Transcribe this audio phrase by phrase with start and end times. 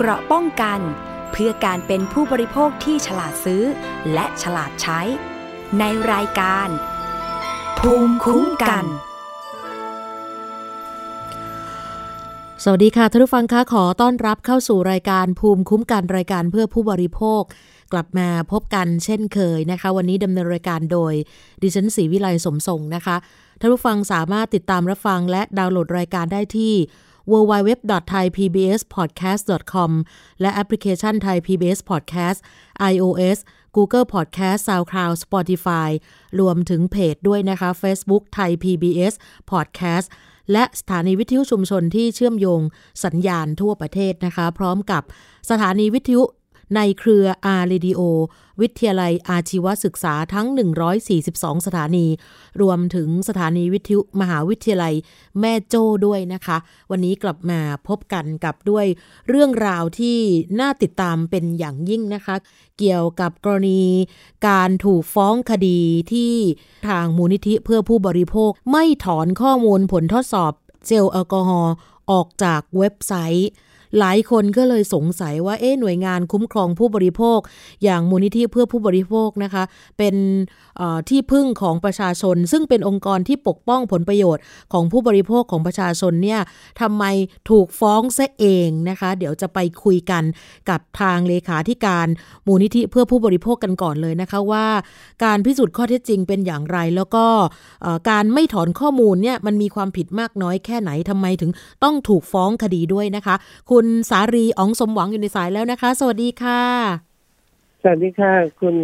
[0.00, 0.80] เกราะป้องกัน
[1.32, 3.62] เพื่อการเป็นผู้บริโภคที่ฉลาดซื้อ
[4.12, 5.00] และฉลาดใช้
[5.78, 6.68] ในรายการ
[7.78, 8.84] ภูมิคุ้มกัน
[12.64, 17.42] สวัสดีค่ะท่านผู้ฟังคะขอต้อนรับเข้าสู่รายการภูมิคุ้มกันรายการเพื่อผู้บริโภค
[17.92, 21.14] กลับมาพบกันเช่นเคยนะคะ วันนี้ดำเนินรายการโดย
[21.62, 23.16] ดิฉันศรีวิไลสมทรงนะคะ
[23.60, 26.74] ท่านผู้ฟังสามารถติดตามรับฟังและดาวน์โหลดรายการได้ที่
[27.32, 29.90] www.thaipbspodcast.com
[30.40, 32.38] และแอปพลิเคชัน Thai PBS Podcast
[32.92, 33.38] iOS
[33.76, 35.90] Google Podcast SoundCloud Spotify
[36.40, 39.14] รวมถึงเพจด้วยนะคะ Facebook Thai PBS
[39.50, 40.06] Podcast
[40.52, 42.60] และสถานีวิทยุชุมชนที่เชื่อมโยง
[43.04, 45.02] สัญญาณทั่วประเทศนะคะ พร้อมกับ
[45.50, 46.22] สถานีวิทยุ
[46.74, 48.00] ในเครืออาร์เรดิโอ
[48.60, 50.46] วิทยาลัยอาชีวศึกษาทั้ง
[51.06, 52.06] 142 สถานี
[52.60, 54.94] รวมถึงสถานีวิทยุมหาวิทยาลัย
[55.40, 56.56] แม่โจ้ด้วยนะคะ
[56.90, 58.86] วันนี้กลับมาพบกันกับด้วย
[59.28, 60.18] เรื่องราวที่
[60.60, 62.36] น่าติดตามเป็นอย่างยิ่งนะคะ
[62.78, 63.82] เกี่ยวกับกรณี
[64.48, 65.80] การถูกฟ้องคดี
[66.12, 66.34] ที่
[66.88, 70.52] ทางมูลนิธิเพื่อผู้บริโภคไม่ถอนข้อมูลผลทดสอบ
[70.86, 71.74] เจลแอลกอฮอล์
[72.10, 73.48] ออกจากเว็บไซต์
[73.98, 77.38] หลายคนก็เลยสงสัยว่าเอ๊หน่วยงานคุ้มครองผู้บริโภค
[77.84, 79.62] อย่างมูลนิธิเพื่อผู้บริโภคนะคะ
[79.98, 80.14] เป็น
[81.08, 86.40] ที่พึ่งของประชาชน ซึ่งเป็นองค์กรที่ปกป้องผลประโยชน์ของผู้บริโภคของประชาชนเนี่ย
[86.80, 87.04] ทำไม
[87.50, 90.24] ถูกฟ้องซะเองนะคะ เดี๋ยวจะไปคุยกัน
[90.70, 92.06] กับทางเลขาธิการ
[92.46, 94.66] มูลนิธิเพื่อผู้บริโภคกันก่อนเลยนะคะว่า
[95.24, 97.24] การพิสูจน์ข้อเท็จจริงเป็นอย่างไร แล้วก็
[98.10, 101.50] การไม่ถอนข้อมูลเนี่ยมันมีความผิดมากน้อยแค่ไหนทำไมถึง
[101.84, 103.34] ต้องถูกฟ้องคดีด้วยนะคะ
[103.70, 106.62] คุณณสารีอ๋องสมหวังอยู่ในสายแล้วนะคะ สวัสดีค่ะ
[107.82, 108.76] สวัสดีค่ะ คุณ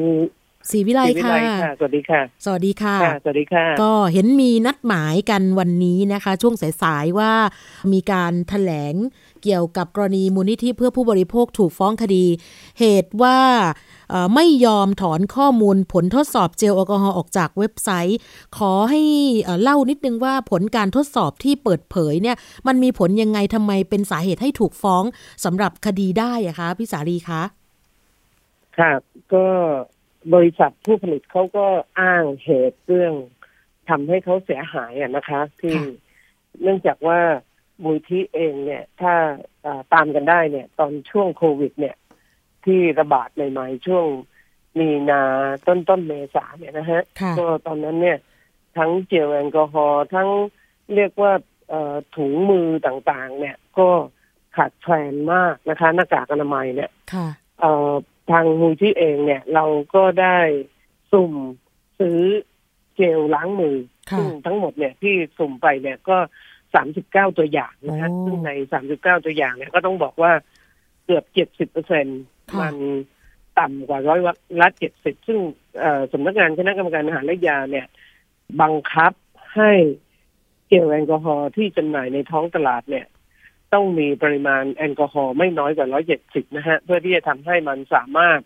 [0.71, 1.37] ศรีวิไลค่ะ
[1.79, 7.33] สวัสดีค่ะ สวัสดีค่ะ สวัสดีค่ะ ก็เห็นมีนัดหมายกันวันนี้นะคะ ช่วงสายๆว่า
[7.93, 8.95] มีการถแถลง
[9.43, 12.25] เกี่ยวกับกรณีมูลนิธิเพื่อผู้บริโภคถูกฟ้องคดี
[12.79, 13.39] เหตุว่า
[14.35, 18.19] ไม่ยอมถอนข้อมูลผลทดสอบเจลแอลกอฮอล์ออกจากเว็บไซต์
[18.57, 19.01] ขอให้
[19.63, 22.37] เล่านิดนึงว่าผลการทดสอบที่เปิดเผยเนี่ย
[22.67, 25.05] มันมีผลยังไงทำไมเป็นสาเหตุให้ถูกฟ้อง
[25.45, 27.43] สำหรับคดีได้อะคะพี่สารีคะ
[28.79, 28.93] ค่ะ
[29.35, 29.45] ก็
[30.33, 31.67] บริษัทผู้ผลิตเขาก็
[32.01, 33.15] อ้างเหตุเรื่อง
[33.89, 35.75] ทำให้เขาเสียหายอะนะคะ ที่
[36.63, 37.21] เนื่องจากว่า
[37.83, 39.15] มูลที่เองเนี่ย ถ้า
[39.93, 41.97] ตามกันได้เนี่ย ตอนช่วงโควิด เนี่ย
[42.65, 44.07] ที่ระบาดใหม่ๆช่วง
[44.79, 45.23] มีนา
[45.67, 47.03] ต้นต้นเมษาเนี่ยนะฮะ
[47.39, 48.19] ก็ตอนนั้นเนี่ย
[48.77, 50.29] ทั้งเจลแอลกอฮอล์ทั้ง
[50.95, 51.33] เรียกว่า
[52.17, 53.89] ถุงมือต่างๆ เนี่ย ก็
[54.57, 56.91] ขาดแคลนมากนะคะ หน้ากากอนามัยเนี่ย
[58.31, 59.65] ทางมูลที่เองเนี่ย เรา
[59.95, 60.39] ก็ได้
[61.13, 61.33] สุ่ม
[61.99, 62.21] ซื้อ
[62.97, 63.77] เจลล้างมือ
[64.19, 66.17] ซึ่งทั้งหมดเนี่ยที่สุ่มไปเนี่ยก็
[66.75, 70.33] สามสิบเก้าตัวอย่างนะคะซึ่งในสามสิบเก้าตัวอย่างเนี่ยก็ต้องบอกว่า
[71.05, 72.07] เกือบเจ็ดสิบเปอร์เซ็น
[72.61, 72.75] มัน
[73.59, 74.21] ต่ำกว่าร้อย
[74.61, 75.39] ละเจ็ดสิบซึ่ง
[76.13, 77.87] สำนักงานคณะกรรมการอาหารและยาเนี่ย
[78.61, 79.13] บังคับ
[79.55, 79.73] ให้
[80.69, 83.07] เจลแอลกอฮอล์ที่จำหน่ายในท้องตลาดเนี่ย
[83.75, 88.41] ต้องมีปริมาณแอลกอฮอล์ไม่น้อยกว่าร้อยเจ็ดสิบนะฮะ เพื่อที่จะทำให้มันสามารถ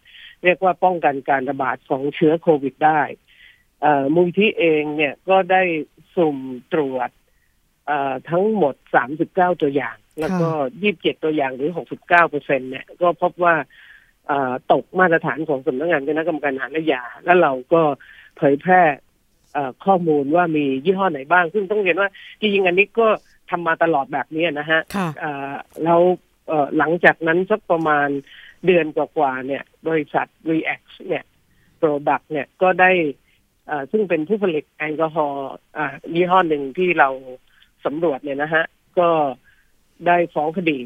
[0.45, 3.03] เรียกว่าป้องกันการระบาดของเชื้อโควิดได้
[4.15, 5.63] มูลที่เองเนี่ยก็ได้
[6.17, 6.39] สุ่ม
[6.73, 7.11] ตรวจ
[8.31, 8.75] ทั้งหมด
[9.17, 10.49] 39 ตัวอย่าง แล้วก็
[10.87, 13.55] 27 ตัวอย่างหรือ 69เปอร์เซ็นเนี่ยก็พบว่า
[14.73, 17.83] ตกมาตรฐานของสำนักงานคณะกรรมการอาหารและยา แล้วเราก็
[18.37, 18.83] เผยแพร่
[19.85, 22.09] ข้อมูลว่ามียี่ห้อไหนบ้าง ซึ่งต้องเรียนว่า
[22.41, 23.09] จริงๆอันนี้ก็
[23.51, 24.81] ทำมาตลอดแบบนี้นะฮะ
[25.85, 26.01] แล้ว
[26.79, 28.09] หลังจากนั้นสักประมาณ
[28.67, 31.25] เดือนกว่าๆเนี่ย บริษัท React เนี่ย
[31.81, 32.91] Product เนี่ยก็ได้
[33.91, 35.49] ซึ่งเป็นผู้ผลิตแอลกอฮอล์
[36.15, 37.09] ยี่ห้อหนึ่งที่เรา
[37.85, 38.65] สำรวจเนี่ยนะฮะ
[38.99, 39.09] ก็
[40.07, 40.81] ได้ฟ้องคดี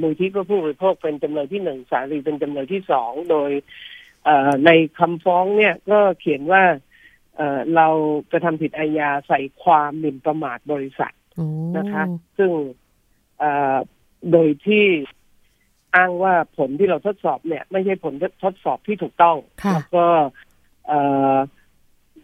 [0.00, 3.50] มูลที่เพื่อผู้บริโภคเป็นจำเลยที่หนึ่งสารีเป็นจำเลยที่สองโดย
[4.66, 6.62] ในคำฟ้องเนี่ยก็เขียนว่า
[7.76, 7.88] เรา
[8.32, 11.12] จะทำผิดอาญาใส่ความหมิ่นประมาทบริษัท
[11.76, 12.04] นะคะ
[12.38, 12.50] ซึ่ง
[14.32, 14.84] โดยที่
[15.96, 18.14] อ้างว่าผลที่เราทดสอบเนี่ย ไม่ใช่ผล
[18.44, 19.36] ทดสอบที่ถูกต้อง
[19.72, 20.04] แล้วก็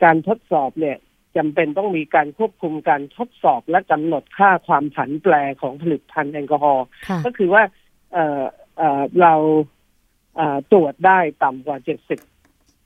[0.05, 0.97] การทดสอบเนี่ย
[1.37, 6.87] จำเป็นต้องมีการควบคุมการทดสอบและกำหนดค่าความผันแปรของผลิตภัณฑ์แอลกอฮอล์
[7.25, 7.63] ก็คือว่า
[8.13, 9.35] เเรา
[10.73, 12.21] ตรวจได้ต่ำกว่าเจ็ดสิบ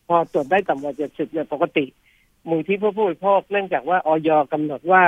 [0.08, 1.84] พอตรวจได้ต่ำกว่าเจ็ดสิบเนี่ยปกติ
[2.48, 5.02] มูลที่ผู้บริโภคเนื่องจากว่าออยกำหนดว่า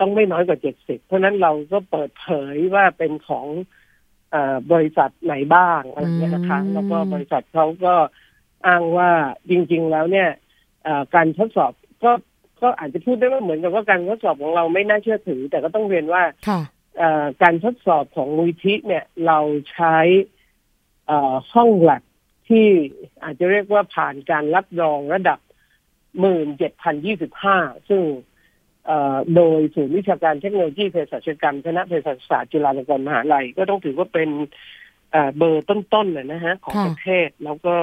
[0.00, 3.46] ต้องไม่น้อยกว่าเจ็ดสิบเพราะนั้นเราก็เปิดเผยว่าเป็นของ
[4.72, 7.94] บริษัทไหนบ้างอะไรเงี้ยนะคะแล้วก็บริษัทเขาก็
[8.66, 9.10] อ้างว่า
[9.50, 10.28] จริง ๆ แล้วเนี่ย
[11.14, 11.72] การทดสอบ
[12.04, 12.12] ก็
[12.62, 16.22] ก็อาจจะพูดได้ว่าเหมือนกับว่าการทดสอบของเราไม่น่าเชื่อถือ แต่ก็ต้องเรียนว่า
[17.42, 19.38] การทดสอบของมูลทิเนี่ยเรา
[19.72, 19.96] ใช้
[21.52, 22.02] ห้องหลัก
[22.48, 22.66] ที่
[23.22, 25.38] อาจจะเรียกว่าผ่านการรับรองระดับ
[26.20, 27.56] หมื่นเจ็ดพันยี่สิบห้า
[27.88, 28.02] ซึ่ง
[29.36, 34.28] โดยศูนย์วิชาการเทคโนโลยีเภสัชกรรมคณะเภสัชศาสตร์จุฬาลงกรณ์มหาลัย ก็ต้องถือว่าเป็น
[35.36, 37.74] เบอร์ต้นๆเลยนะฮะของประเทศแล้วก็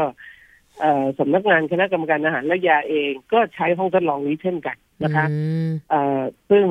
[1.19, 5.25] สำนักงานคณะกรรมการอาหารและยาเองก็ใช้ห้องทดลองนี้เช่นกันนะคะ
[6.49, 6.65] ซึ่ง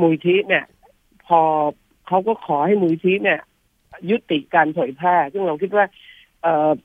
[0.00, 0.64] มูลทีเนี่ย
[1.26, 1.40] พอ
[2.06, 3.40] เขาก็ขอให้มูลทีเนี่ย
[4.10, 5.86] ยุติการเผยแพร่ ซึ่งเราคิดว่า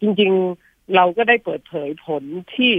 [0.01, 0.31] จริง
[0.63, 2.23] ๆ เราก็ได้เปิดเผยผล
[2.55, 2.73] ที่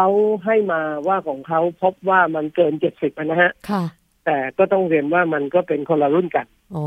[0.00, 0.14] เขา
[0.46, 3.84] ให้มาว่าของเขาพบว่ามันเกินเจ็ดสิบนะฮะ ค่ะ
[4.24, 6.86] แต่ก็ต้องเรียนว่ามันก็เป็นคนละรุ่นกันอ๋อ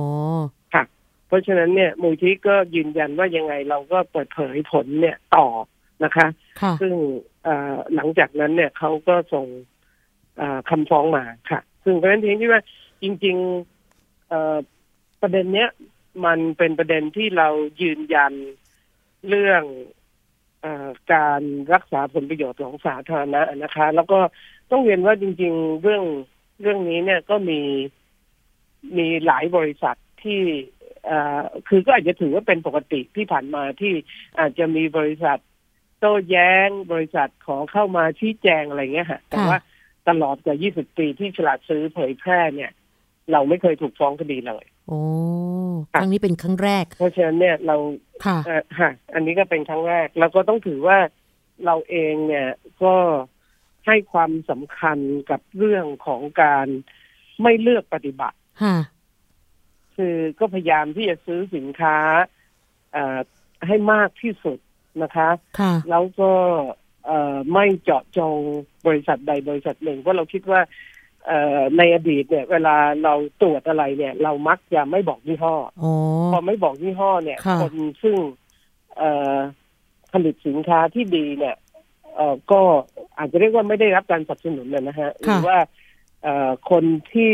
[0.74, 0.84] ค่ะ
[1.28, 5.48] เพราะฉะนั้นเนี่ยมูลที่ก็ยืนยันว่ายังไงเราก็เปิดเผยผลเนี่ยต่อ
[6.04, 6.28] นะคะ
[6.62, 6.94] ค่ะซึ่ง
[7.96, 9.48] หลังจากนั้นเนี่ยเขาก็ส่ง
[10.70, 12.62] คำฟ้องมาค่ะ ซึ่งเพราะฉะนั้นทีที่ว่า
[13.04, 15.70] จริงๆประเด็นเนี้ย
[16.26, 17.48] มันเป็นประเด็นที่เรา
[17.82, 18.34] ยืนยัน
[19.30, 19.64] เรื่อง
[20.01, 20.01] อ
[21.14, 21.42] การ
[21.74, 24.20] รักษาผลประโยชน์ของสาธารณะนะคะ แล้วก็
[24.72, 26.04] ต้องเรียนว่าจริง ๆ เรื่อง
[26.62, 27.62] เรื่องนี้เนี่ยก็มี
[28.98, 30.42] มีหลายบริษัทที่
[31.68, 33.94] คือก็อาจจะถือว่าเป็นปกติที่ผ่านมาที่
[34.40, 35.38] อาจจะมีบริษัท
[36.00, 39.58] โต้แย้งบริษัทขอเข้ามาชี้แจงอะไรเงี้ยฮะแต่ว่า
[40.10, 42.72] ตลอดกว่า 20 ปีที่ฉลาดซื้อเผยแพร่เนี่ย
[43.34, 45.00] เราไม่เคยถูกฟ้องคดีเลย โอ้
[45.94, 47.76] ครั้งนี้เป็นครั้งแรก เพราะฉะนั้นเนี่ยเรา
[48.26, 48.38] ค่ะ
[48.80, 50.98] ค่ะ อันนี้ก็เป็นครั้งแรก แล้วก็ต้องถือว่า
[51.66, 52.50] เราเองเนี่ย
[52.84, 52.96] ก็
[53.88, 54.98] ให้ความสำคัญ
[55.30, 56.68] กับเรื่องของการ
[57.42, 58.78] ไม่เลือกปฏิบัติค่ะ
[59.96, 61.98] คือก็พยายามที่จะซื้อสินค้า
[63.68, 64.60] ให้มากที่สุด
[65.04, 65.30] นะคะ
[65.60, 66.32] ค่ะแล้วก็
[67.54, 68.38] ไม่เจาะจง
[68.88, 70.62] บริษัทใดบริษัทหนึ่งเพราะเราคิดว่า
[71.78, 75.56] ในอดีตเนี่ย เวลาเราตรวจอะไรเนี่ย เรามักจะไม่บอกยี่ห้อ
[76.32, 77.74] พอไม่บอกยี่ห้อเนี่ย คน
[78.04, 78.16] ซึ่ง
[80.14, 81.56] ผลิตสินค้าที่ดีเนี่ย
[82.52, 82.62] ก็
[83.18, 85.58] อาจจะเรียกว่าไม่ได้รับการสนับสนุนเลยนะฮะหรือว่า
[86.72, 86.84] คน
[87.14, 87.34] ที่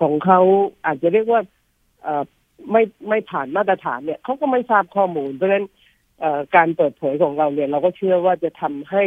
[0.00, 0.40] ของเขา
[0.86, 1.40] อาจจะเรียกว่า
[2.70, 5.66] ไม่ไม่ผ่านมาตรฐานเนี่ยเขาก็ไม่ทราบข้อมูล เพราะฉะนั้น
[6.56, 9.04] การเปิดเผยของเราเนี่ย เราก็เชื่อว่าจะทำให้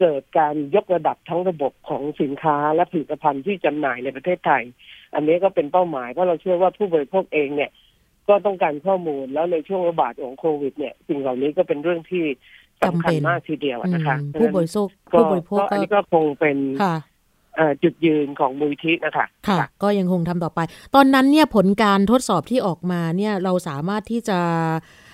[0.00, 4.62] เกิดการยกระดับทั้งระบบของสินค้าและผลิตภัณฑ์ที่จำหน่ายในประเทศไทย
[5.14, 7.70] อันนี้ก็เป็นเป้าหมายเพราะเราเชื่อว่าผู้บริโภคเองเนี่ย
[8.28, 12.24] ก็ต้องการข้อมูลแล้วในช่วงระบาดของโควิด เนี่ย สิ่งเหล่านี้ก็เป็นเรื่องที่
[12.82, 16.56] สำคัญมากทีเดียวนะคะผู้บริโภคผู้บริโภคอันนี้ก็คงเป็น
[17.82, 20.60] จุดยืนของมูลทินะคะค่ะ ก็ยังคงทำต่อไป
[20.94, 24.38] ตอนนั้นเนี่ยผลการทดสอบที่ออกมาเนี่ยเราสามารถที่จะ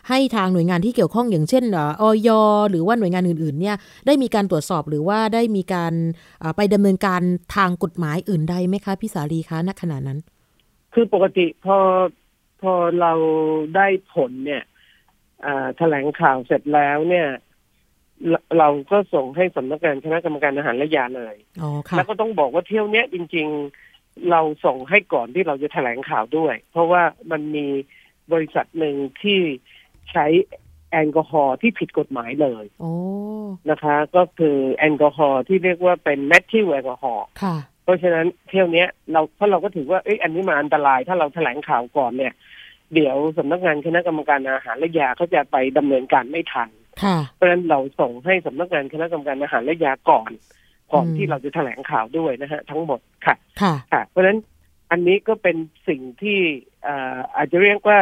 [0.08, 1.64] ให้ทางหน่วยงานที่เกี่ยวข้องอย่างเช่น
[2.02, 2.28] ออย
[2.70, 5.92] หรือว่าหน่วยงานอื่นๆเนี่ยได้มีการตรวจสอบหรือว่าได้มีการ
[6.56, 7.22] ไปดำเนินการ
[7.56, 10.18] ทางกฎหมายอื่นใดไหมคะพี่สาลีคะณขณะนั้น
[10.94, 11.78] คือปกติพอ
[12.62, 13.12] พอเรา
[13.76, 14.62] ได้ผลเนี่ย
[15.78, 17.28] แถลงข่าวเสร็จแล้วเนี่ย
[18.58, 21.34] เราก็ส่งให้สำนักงานคณะกรรมการอาหารและยาเลย
[21.96, 23.46] แล้วก็ต้องบอกว่าเที่ยวเนี้ยจริง
[23.88, 27.66] ๆ เราส่งให้ก่อนที่เราจะแถลงข่าวด้วย เพราะว่ามันมี
[28.32, 29.40] บริษัทหนึ่งที่
[30.12, 30.26] ใช้
[30.90, 32.64] แอลกอฮอล์ที่ผิดกฎหมายเลย
[33.70, 37.26] นะคะ ก็คือแอลกอฮอล์ที่เรียกว่าเป็นแมทธิวแอลกอฮอล์
[37.84, 42.32] เพราะฉะนั้นเที่ยวนี้เราเพราะเราก็ถือว่าเอ้ยอันนี้มาอันตรายถ้าเราแถลงข่าวก่อนเนี่ย
[42.94, 46.68] เดี๋ยวสำนักงานคณะกรรมการอาหารและยาเขาจะไปดำเนินการไม่ทัน
[47.34, 50.30] เพราะฉะนั้นเราส่งให้สำนักงานคณะกรรมการอาหารและยาก่อน
[50.92, 53.36] ก่อนที่เราจะแถลงข่าวด้วยนะฮะทั้งหมดค่ะ
[53.92, 54.38] ค่ะ เพราะฉะนั้น
[54.90, 55.56] อันนี้ก็เป็น
[55.88, 56.38] สิ่งที่
[57.36, 57.98] อาจจะเรียกว่า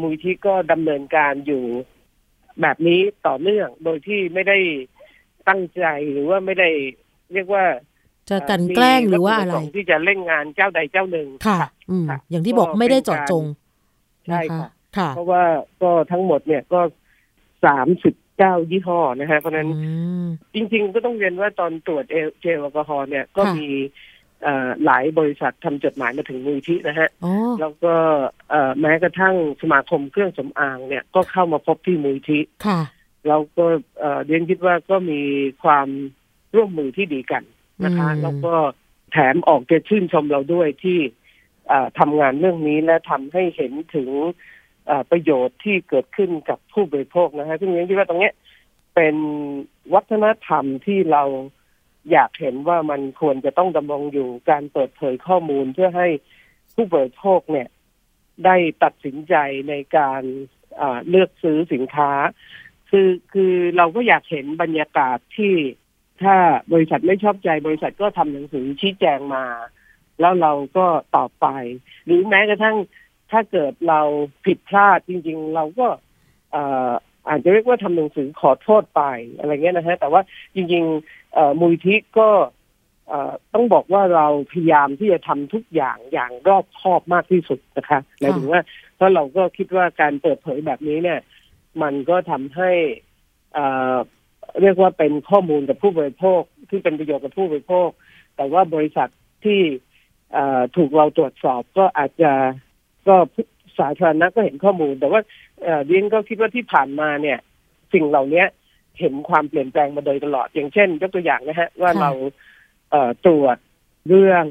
[0.00, 1.64] มูลที่ก็ดำเนินการอยู่
[2.60, 4.58] แบบนี้ต่อเนื่องโดยที่ไม่ได้
[5.48, 6.68] ตั้งใจหรือว่าไม่ได้
[7.32, 7.64] เรียกว่า
[8.30, 11.58] จะกันแกล้งหรือว่าอะไรที่จะเล่นงานเจ้าใดเจ้าหนึ่งค่ะ
[11.90, 13.44] อืมอย่างที่บอกไม่ได้เจาะจง
[14.26, 14.40] ใช่
[14.96, 15.44] ค่ะ เพราะว่า
[15.82, 16.80] ก็ทั้งหมดเนี่ยก็
[17.64, 19.68] สามสิบเก้ายี่ห้อนะฮะเพราะนั้น
[20.54, 22.04] จริง ๆ ก็ต้องเรียนว่าตอนตรวจ
[22.40, 23.68] เจลแอลกอฮอล์เนี่ยก็มี
[24.84, 27.08] หลายบริษัททำจดหมายมาถึงมูลที่นะฮะ
[27.60, 27.94] แล้วก็
[28.80, 32.42] แม้กระทั่งสมาคมเครื่องสำอางเนี่ยก็เข้ามาพบที่มูลที่
[33.28, 33.66] เราก็
[34.26, 35.20] เรียนคิดว่าก็มี
[35.62, 35.88] ความ
[36.54, 37.42] ร่วมมือที่ดีกัน
[37.84, 38.54] นะคะ แล้วก็
[39.12, 40.98] แถมออกจะชื่นชมเราด้วยที่
[41.98, 44.10] ทำงานเรื่องนี้และทำให้เห็นถึง
[45.10, 48.30] ประโยชน์ที่เกิดขึ้นกับผู้บริโภคนะฮะซึ่งเรียนคิดว่าตรงนี้
[48.94, 49.14] เป็น
[49.94, 51.22] วัฒนธรรมที่เรา
[52.10, 56.08] อยากเห็นว่ามันควรจะต้องดำรงอยู่การเปิดเผยข้อมูลเพื่อให้
[56.74, 57.68] ผู้บริโภคเนี่ย
[58.44, 59.34] ได้ตัดสินใจ
[59.68, 60.22] ในการ
[61.08, 62.10] เลือกซื้อสินค้า
[62.90, 65.54] คือคือเราก็อยากเห็นบรรยากาศที่
[66.22, 66.36] ถ้า
[66.72, 69.44] บริษัทไม่ชอบใจบริษัทก็ทำหนังสือชี้แจงมา
[70.20, 71.46] แล้วเราก็ต่อไป
[72.04, 72.76] หรือแม้กระทั่ง
[73.30, 74.00] ถ้าเกิดเรา
[74.44, 75.86] ผิดพลาดจริง ๆ เราก็
[77.28, 79.02] อาจจะเรียกว่าทำหนังสือขอโทษไป
[79.38, 80.22] อะไรเงี้ยนะฮะแต่ว่า
[80.54, 82.28] จริงๆมูลที่ก็
[83.54, 88.62] ต้องบอกว่าเราพยายามที่จะทำทุกอย่างอย่างรอบคอบมากที่สุดนะคะหมายถึงว่า
[88.96, 91.20] เพราะเราก็คิดว่าการเปิดเผยแบบนี้เนี่ย
[91.82, 92.70] มันก็ทำให้
[94.60, 97.88] เรียกว่าเป็นข้อมูลกับผู้บริโภคที่เป็นประโยชน์กับผู้บริโภค
[98.36, 99.08] แต่ว่าบริษัท
[99.44, 99.60] ที่
[100.76, 102.32] ถูกเราตรวจสอบก็อาจจะ
[103.08, 103.16] ก็
[103.78, 105.20] สาธารณะก็เห็นข้อมูล แต่ว่า
[105.62, 107.38] เอ่อเรียนก็คิดว่าที่ผ่านมาเนี่ย
[107.92, 108.44] สิ่งเหล่านี้
[108.98, 112.10] เห็นความเปลี่ยนแปลงมาโดยตลอด อย่างเช่น ยกตัวอย่างนะฮะ ว่าค่ะเรา
[112.90, 113.56] เอ่อตรวจ
[114.08, 114.44] เรื่อง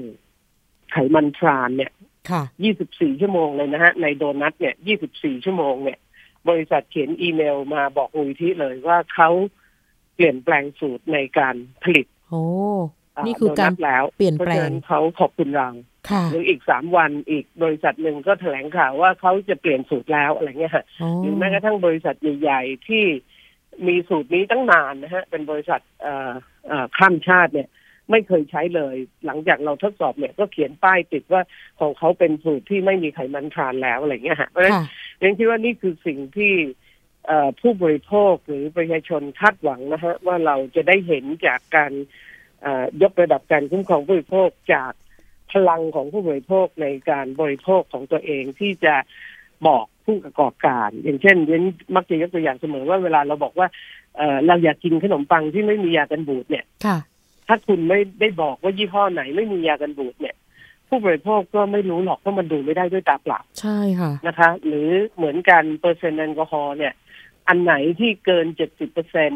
[0.92, 1.92] ไขมันทรานเนี่ย
[2.30, 2.44] ค่ะ
[2.82, 4.76] 24ชั่วโมงเลยนะฮะ ในโดนัทเนี่ย
[5.10, 6.00] 24ชั่วโมงเนี่ย
[6.50, 9.30] บริษัทเขียนอีเมลมาบอกมูลนิธิเลยว่าเขา
[10.16, 12.44] เปลี่ยนแปลงสูตรในการผลิต โอ้
[13.16, 15.91] เอ่อนี่คือการโดนัทแล้ว เปลี่ยนเพราะแปลฉะงนั้นเขาขอบคุณเราค่ะ
[16.32, 23.06] หรืออีกสามวันอีกบริษัทหนึ่งก็แถลงข่าวว่าเขาจะเปลี่ยนสูตรแล้วอะไรเงี้ยฮะโอ้หรือแม้กระทั่งบริษัทใหญ่ๆที่
[23.88, 26.32] มีสูตรนี้ตั้งนานนะฮะ เป็นบริษัทเอ่อ
[26.68, 27.70] เอ่อข้ามชาติเนี่ย
[28.12, 31.42] ไม่เคยใช้เลย หลังจากเราทดสอบเนี่ยก็เขียนป้ายติดว่า
[31.80, 34.86] ของเขาเป็นสูตรที่ไม่มีไขมันทรานแล้วอะไรเงี้ยฮะเพราะฉะนั้นค่ะ
[35.20, 36.54] เรนคิดว่านี่คือสิ่งที่
[37.28, 41.92] เอ่อผู้บริโภคหรือประชาชนคาดหวังนะฮะว่าเราจะได้เห็นจากการ
[42.62, 44.92] เอ่อยกระดับการคุ้มครองผู้บริโภคจาก
[45.54, 48.96] พลังของผู้บริโภคในการบริโภคของตัวเองที่จะ
[49.68, 51.64] บอกผู้ประกอบการ อย่างเช่นเรน
[51.96, 53.68] มักจะยกตัวอย่างเสมอว่าเวลาเราบอกว่า
[54.18, 56.98] เอ่อเราอยากกินขนมปังที่ไม่มียากันบูดเนี่ยค่ะ
[57.48, 60.36] ถ้าคุณไม่ได้บอกว่ายี่ห้อไหนไม่มียากันบูดเนี่ย
[60.90, 66.94] ผู้บริโภคก็ไม่รู้หรอกเพราะมันดูไม่ได้ด้วยตาเปล่าใช่ค่ะนะคะ หรือเหมือนกันเปอร์เซ็นต์แอลกอฮอล์เนี่ย
[67.48, 69.32] อันไหนที่เกิน70เปอร์เซ็น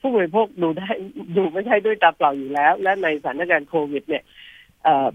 [0.00, 0.88] ผู้บริโภคดูได้
[1.36, 4.47] ดูไม่ใช่ด้วยตาเปล่าอยู่แล้ว และในสถานการณ์โควิด เนี่ยเอ่อ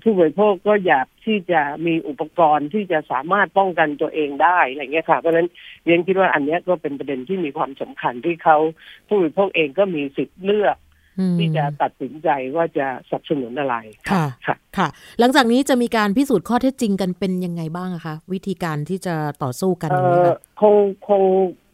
[0.01, 5.47] ผู้บริโภคก็อยากที่จะมีอุปกรณ์ที่จะสามารถป้องกันตัวเองได้อะไรเงี้ยค่ะเพราะฉะนั้น
[5.85, 8.57] เรียนคิดว่าอันเนี้ยก็เป็นประเด็นที่มีความสำคัญที่เขา
[9.07, 10.77] ผู้บริโภคเองก็มีสิทธิ์เลือก
[11.19, 13.75] อืมที่จะตัดสินใจว่าจะสนับสนุนอะไร
[14.11, 14.87] ค่ะค่ะค่ะ
[15.19, 20.75] หลังจากนี้จะมีการพิสูจน์ข้อเท็จจริงกันเป็นยังไงบ้างอะคะ วิธีการที่จะต่อสู้กันเออย่างนี้อค่ะคง
[21.09, 21.23] คง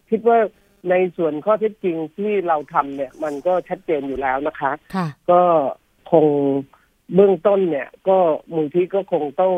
[0.09, 0.39] คิดว่า
[0.89, 5.41] ในส่วนข้อเท็จจริงที่เราทำเนี่ย มันก็ชัดเจนอยู่แล้วนะคะค่ะก็
[6.11, 6.25] คง
[7.13, 8.17] เบื้องต้นเนี่ย ก็
[8.53, 9.53] มูลที่ก็คงต้อง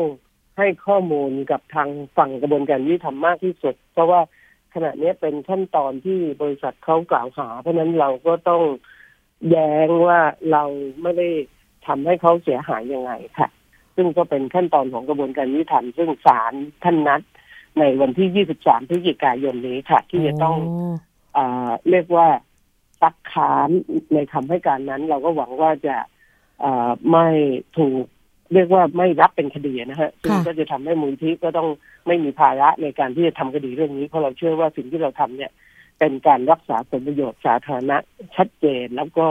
[0.58, 4.20] ให้ข้อมูลกับทางฝั่งกระบวนการยุติธรรมมากที่สุด เพราะว่า
[4.74, 8.62] ขณะนี้เป็นขั้นตอนที่บริษัทเขากล่าวหา เพราะฉะนั้นเราก็ต้อง
[9.50, 10.20] แย้งว่า
[10.52, 10.64] เรา
[11.02, 11.28] ไม่ได้
[11.86, 13.48] ทำให้เขาเสียหายยังไงค่ะ
[13.96, 17.20] ซึ่งก็เป็นขั้นตอนของกระบวนการยุติธรรมซึ่งศาลท่านนัด
[17.78, 20.56] ในวันที่ 23 พฤศจิกายนนี้ค่ะ ที่จะต้อง
[21.34, 22.28] โอ่าเรียกว่า
[23.00, 23.68] ซักค้าน
[24.14, 26.06] ในคำให้การนั้น เราก็หวังว่าจะอ่า
[27.10, 27.28] ไม่
[27.78, 28.04] ถูก
[28.52, 31.68] เรียกว่าไม่รับเป็นคดีนะฮะซึ่งค่ะก็จะทำให้มูลที่ก็ต้อง
[32.06, 35.50] ไม่มีภาระในการที่จะทำคดีเรื่องนี้ เพราะเราเชื่อว่าสิ่งที่เราทำเนี่ย
[35.98, 37.96] เป็นการรักษาผลประโยชน์สาธารณะ
[38.36, 39.26] ชัดเจนแล้วก็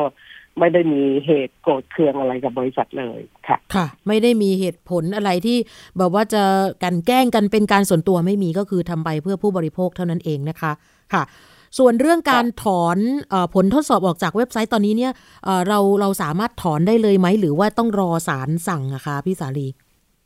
[0.59, 5.57] ไม่ได้มีเหตุโกรธเคืองอะไรกับบริษัทเลยค่ะ ค่ะ ไม่ได้มีเหตุผลอะไรที่
[5.97, 6.43] แบบว่าจะ
[6.83, 10.71] กลันแกล้งกันเป็นการส่วนตัวไม่มีก็คือทำไปเพื่อผู้บริโภคเท่านั้นเองนะคะ
[11.13, 11.23] ค่ะ
[11.77, 12.97] ส่วนเรื่องการถอน
[13.29, 15.13] เออผลทดสอบออกจากเว็บไซต์ตอนนี้เนี่ย
[15.43, 19.67] เอ่อเราเราสามารถถอนได้เลยไหม หรือว่าต้องรอศาลสั่งอะคะพี่สาลี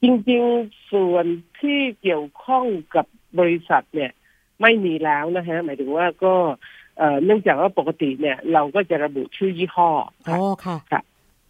[0.04, 1.26] จริงๆส่วน
[1.60, 3.06] ที่เกี่ยวข้องกับ
[3.40, 4.12] บริษัทเนี่ย
[4.62, 6.34] ไม่มีแล้วนะฮะ หมายถึงว่าก็
[6.98, 9.90] เอ่อเนื่องจากว่าปกติเนี่ย เราก็จะระบุชื่อยี่ห้อ
[10.30, 11.02] อ๋ค่ะอค่ะค่ะ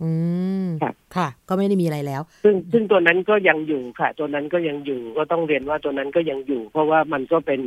[0.02, 0.10] อื
[0.64, 7.60] มครับค่ะ ก็ไม่ได้มีอะไรแล้ว ซึ่งซึ่งตัวนั้นก็ยังอยู่ค่ะ ตัวนั้นก็ยังอยู่ก็ต้องเรียนว่าตัวนั้นก็ยังอยู่ เพราะว่ามันก็เป็น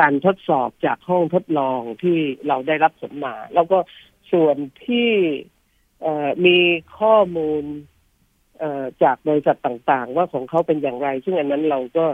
[0.00, 2.18] การทดสอบจากห้องทดลองที่
[2.48, 3.78] เราได้รับผลมา แล้วก็
[4.32, 4.56] ส่วน
[4.86, 5.10] ที่
[6.46, 6.58] มี
[6.98, 7.64] ข้อมูล
[9.02, 12.06] จากบริษัทต่างๆ ว่าของเขาเป็นอย่างไร ซึ่งอันนั้นเราก็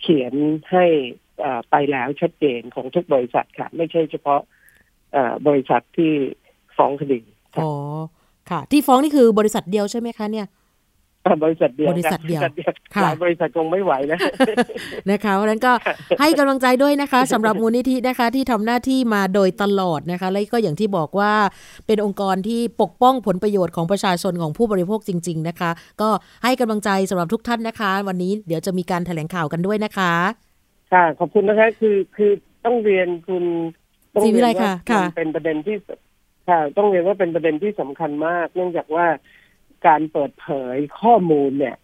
[0.00, 0.34] เขียน
[0.72, 0.84] ให้
[1.70, 4.40] ไปแล้วชัดเจนของทุกบริษัทค่ะ ไม่ใช่เฉพาะ
[5.46, 6.12] บริษัทที่
[6.76, 7.20] ฟ้องคดี
[7.60, 7.70] อ๋อ
[8.50, 10.46] ค่ะ ที่ฟ้องนี่คือบริษัทเดียวใช่ไหมคะเนี่ย
[11.44, 14.18] บริษัทเดียวบริษัทเดียวบริษัทค่ะหลายบริษัทคงไม่ไหวนะ
[15.10, 15.72] นะคะเพราะฉะนั้นก็
[16.20, 21.32] ให้กำลังใจด้วยนะคะสำหรับมูลนิธินะคะที่ทำหน้าที่มาโดยตลอดนะคะและก็อย่างที่บอกว่า
[21.86, 25.70] เป็นองค์กรที่ปกป้องผลประโยชน์ของประชาชนของผู้บริโภคจริง ๆนะคะ
[26.00, 26.08] ก็
[26.44, 30.12] ให้กำลังใจสำหรับทุกท่านนะคะ วันนี้เดี๋ยวจะมีการแถลงข่าวกันด้วยนะคะ
[30.92, 32.30] ค่ะ ขอบคุณนะคะคือคือ
[32.64, 33.44] ต้องเรียนคุณ
[34.14, 35.76] ต้องศรีวิเรียนไลว่าค่ะค่ะมันเป็นประเด็นที่
[36.48, 39.06] ค่ะต้องเรียนว่าเป็นประเด็นที่สำคัญมาก เนื่องจากว่า
[39.86, 41.76] การเปิดเผยข้อมูลเนี่ย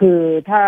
[0.00, 0.64] คือถ้า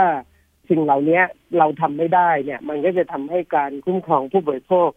[0.69, 1.21] สิ่งเหล่านี้
[1.59, 4.91] เราทำไม่ได้เนี่ย มันก็จะทำให้การคุ้มครองผู้บริโภค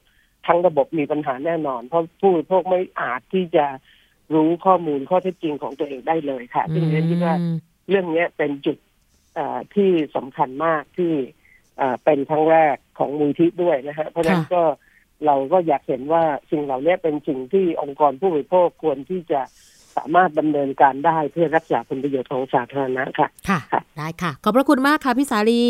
[0.47, 3.65] ทั้งระบบมีปัญหาแน่นอน เพราะผู้บริโภคไม่อาจที่จะ
[4.33, 7.57] รู้ข้อมูลข้อเท็จจริงของตัวเองได้เลยค่ะ ซึ่งเรียนคิดว่าอืม
[7.89, 8.77] เรื่องนี้เป็นจุด
[9.75, 11.13] ที่สำคัญมากที่
[12.03, 14.63] เป็นครั้งแรกของมูลที่ด้วยนะฮะเพราะฉะนั้นก็
[15.25, 19.41] เราก็อยากเห็นว่าสิ่งเหล่านี้เป็นสิ่งที่องค์กรผู้บริโภคควรที่จะ
[19.97, 23.59] สามารถดำเนินการได้เพื่อรักษาผลประโยชน์ของสาธารณะค่ะ ค่ะ
[23.97, 25.63] ได้ค่ะ ขอบพระคุณมากค่ะพี่สาลี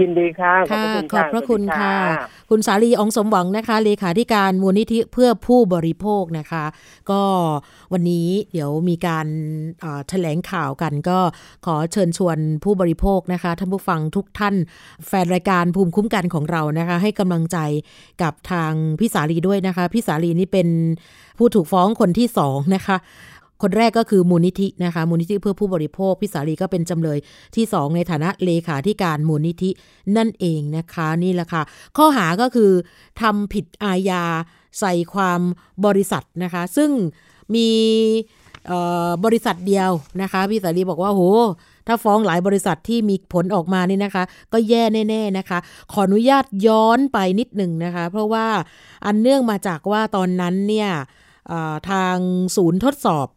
[0.00, 0.54] ยินดีค่ะ
[1.12, 1.96] ขอบพระคุณค่ะ
[2.50, 6.64] คุณสาลีองสมหวังนะคะ เลขาธิการมูลนิธิเพื่อผู้บริโภคนะคะ
[7.10, 7.22] ก็
[7.92, 9.26] วันนี้เดี๋ยวมีการ
[10.08, 11.18] แถลงข่าวกัน ก็
[11.66, 14.54] ขอเชิญชวนผู้บริโภคนะคะท่านผู้ฟังทุกท่าน
[15.06, 17.58] แฟนรายการภูมิคุ้มกันของเรานะคะ ให้กำลังใจ
[18.22, 20.68] กับทางพี่สาลีด้วยนะคะพี่สาลีนี่เป็น
[21.38, 22.96] ผู้ถูกฟ้องคนที่สองนะคะ
[23.64, 27.18] คนแรกก็คือมูลนิธินะคะมูลนิธิเพื่อผู้บริโภคพิสาลีก็เป็นจำเลย
[27.56, 29.70] ที่สองในฐานะเลขาธิการมูลนิธิ
[30.16, 31.62] นั่นเองนะคะนี่แหละค่ะ
[31.96, 32.70] ข้อหาก็คือ
[33.20, 34.24] ทำผิดอาญา
[34.80, 35.40] ใส่ความ
[35.86, 36.90] บริษัทนะคะ ซึ่ง
[37.54, 37.70] มี
[39.24, 39.90] บริษัทเดียว
[40.22, 41.22] นะคะพี่สาลีบอกว่าโห
[41.86, 45.58] ถ้าฟ้องหลายบริษัทที่มีผลออกมานี่นะคะ ก็แย่แน่ ๆนะคะ
[45.92, 48.46] ขออนุญาตย้อนไปนิดหนึ่งนะคะ เพราะว่า
[49.06, 50.90] อันเนื่องมาจากว่าตอนนั้นเนี่ย
[51.90, 52.16] ทาง
[52.56, 53.28] ศูนย์ทดสอบ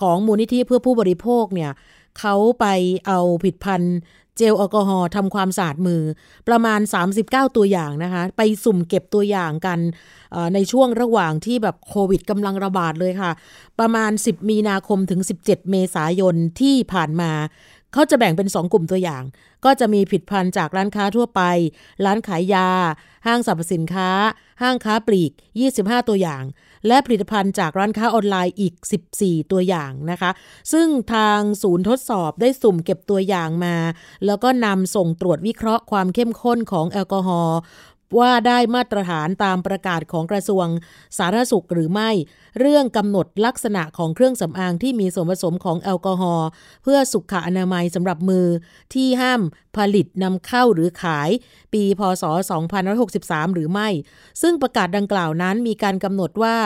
[0.00, 1.70] ของมูลนิธิเพื่อผู้บริโภคเนี่ย
[2.18, 2.66] เขาไป
[3.06, 3.98] เอาผิดพันธ์
[4.38, 6.02] เจลแอลกอฮอล์ทำความสะอาดมือ
[6.48, 6.80] ประมาณ
[7.18, 9.78] 39 ตัวอย่างนะคะ ไปสุ่มเก็บตัวอย่างกัน
[10.54, 13.30] ในช่วงระหว่างที่แบบโควิดกำลังระบาดเลยค่ะ
[13.80, 17.32] ประมาณ 10 มีนาคมถึง 17 เมษายนที่ผ่านมา
[17.92, 19.22] เขาจะแบ่งเป็น 2 กลุ่มตัวอย่าง
[19.64, 21.40] ก็จะมีผิดพันจากร้านค้าทั่วไป
[22.04, 22.68] ร้านขายยา
[23.26, 24.10] ห้างสรรพสินค้า
[24.62, 25.32] ห้างค้าปลีก
[25.70, 26.42] 25 ตัวอย่าง
[26.86, 28.74] และผลิตภัณฑ์จากร้านค้าออนไลน์อีก
[29.14, 30.30] 14 ตัวอย่างนะคะ
[30.72, 33.76] ซึ่งทางศูนย์ทดสอบได้สุ่มเก็บตัวอย่างมา
[34.26, 37.58] แล้วก็นำส่งตรวจวิเคราะห์ความเข้มข้นของแอลกอฮอล์
[38.18, 40.66] ว่าได้มาตรฐานตามประกาศของกระทรวง
[41.18, 42.10] สาธารณสุขหรือไม่
[42.60, 46.48] เรื่องกำหนดลักษณะของเครื่องสำอางที่มีส่วนผสมของแอลกอฮอล์
[46.82, 48.46] เพื่อสุขอนามัยสำหรับมือ
[48.94, 49.40] ที่ห้าม
[49.76, 51.30] ผลิตนำเข้าหรือขาย
[51.72, 52.24] ปีพศ
[53.04, 53.88] 2563 หรือไม่
[54.42, 56.56] ซึ่งประกาศดังกล่าวนั้นมีการกำหนดว่า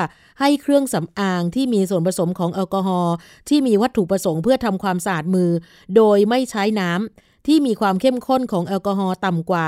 [0.41, 3.15] ให้เครื่องสำอางที่มีส่วนผสมของแอลกอฮอล์
[3.49, 5.51] ที่มีวัตถุประสงค์เพื่อทำความสะอาดมือ
[5.97, 9.67] โดยไม่ใช้น้ำ ที่มีความเข้มข้นของแอลกอฮอล์ต่ำกว่า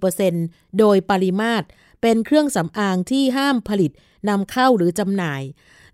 [0.00, 1.66] 70%โดยปริมาตร
[2.02, 3.90] เป็นเครื่องสำอางที่ห้ามผลิต
[4.28, 5.42] นำเข้าหรือจำหน่าย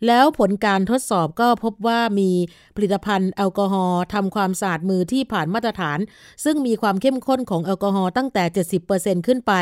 [0.07, 2.31] แล้วผลการทดสอบก็พบว่ามี
[2.77, 5.99] ผลิตภัณฑ์แอลกอฮอล์ทำความสะอาดมือที่ผ่านมาตรฐาน
[6.45, 8.45] ซึ่งมีความเข้มข้นของแอลกอฮอล์ตั้งแต่
[8.87, 9.53] 70%ขึ้นไป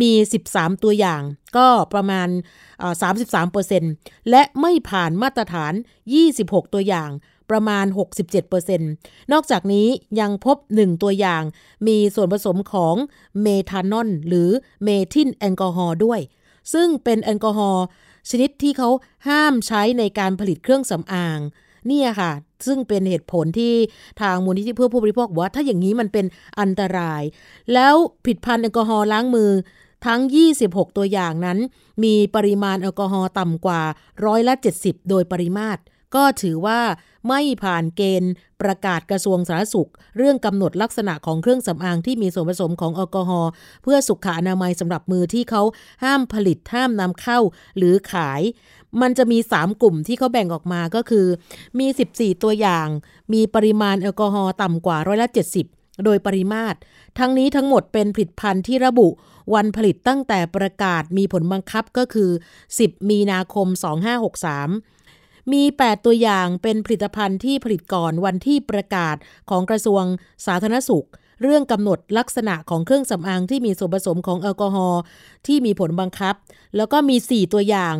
[0.00, 0.12] มี
[0.48, 1.22] 13 ตัวอย่าง
[1.56, 2.28] ก็ประมาณ
[3.48, 5.72] 33%และไม่ผ่านมาตรฐาน
[6.24, 7.10] 26 ตัวอย่าง
[7.50, 7.86] ประมาณ
[8.58, 8.78] 67%
[9.32, 9.88] นอกจากนี้
[10.20, 11.42] ยังพบ 1 ตัวอย่าง
[11.86, 12.94] มีส่วนผสมของ
[13.42, 14.50] เมทานอลหรือ
[14.84, 16.20] เมทิลแอลกอฮอล์ด้วย
[16.72, 17.84] ซึ่งเป็นแอลกอฮอล์
[18.30, 18.90] ชนิดที่เขา
[19.28, 21.40] ห้ามใช้ในการผลิตเครื่องสำอาง
[21.90, 22.32] นี่ค่ะ
[22.66, 23.74] ซึ่งเป็นเหตุผลที่
[24.20, 26.26] ทางมูลนิธิเพื่อผู้บริโภคว่าถ้าอย่างนี้มันเป็น
[26.60, 27.22] อันตราย
[27.74, 27.94] แล้ว
[28.26, 29.50] ผลิตภัณฑ์แอลกอฮอล์ล้างมือ
[30.06, 30.20] ทั้ง
[30.58, 31.58] 26 ตัวอย่างนั้น
[32.04, 33.82] มีปริมาณแอลกอฮอล์ต่ำกว่า
[34.26, 35.80] ร้อยละ 70 โดยปริมาตร
[36.14, 36.80] ก็ถือว่า
[37.28, 43.50] ไม่ผ่านเกณฑ์ประกาศกระทรวงสาธารณสุข เรื่องกำหนดลักษณะของเครื่องสำอางที่มีส่วนผสมของแอลกอฮอล์
[43.82, 45.62] เพื่อสุขอนามัยสำหรับมือที่เขา
[46.04, 47.38] ห้ามผลิตห้ามนำเข้า
[47.76, 48.42] หรือขาย
[49.00, 51.26] มันจะมี 3 กลุ่มที่เขาแบ่งออกมาก็คือ
[51.78, 52.88] มี 14 ตัวอย่าง
[53.32, 55.28] มีปริมาณแอลกอฮอล์ต่ำกว่าร้อยละ
[55.66, 56.76] 70โดยปริมาตร
[57.18, 59.08] ทั้งนี้ทั้งหมดเป็นผลิตภัณฑ์ที่ระบุ
[59.54, 62.30] วันผลิตตั้งแต่ประกาศมีผลบังคับก็คือ
[62.70, 63.66] 10 มีนาคม
[64.52, 64.93] 2563
[65.52, 69.16] มี 8 ตัวอย่างเป็นผลิตภัณฑ์ที่ผลิตก่อนวันที่ประกาศ
[69.50, 70.02] ของกระทรวง
[70.46, 71.06] สาธารณสุข
[71.42, 75.00] เรื่องกำหนดลักษณะของเครื่องสำอางที่มีส่วนผสมของแอลกอฮอล์
[75.46, 76.34] ที่มีผลบังคับ
[76.76, 77.94] แล้วก็มี 4 ตัวอย่าง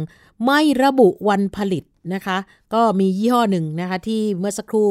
[0.47, 2.39] ไม่ระบุวันผลิตนะคะ
[2.75, 4.89] ก็มียี่ห้อหนึ่งนะคะที่เมื่อสักครู่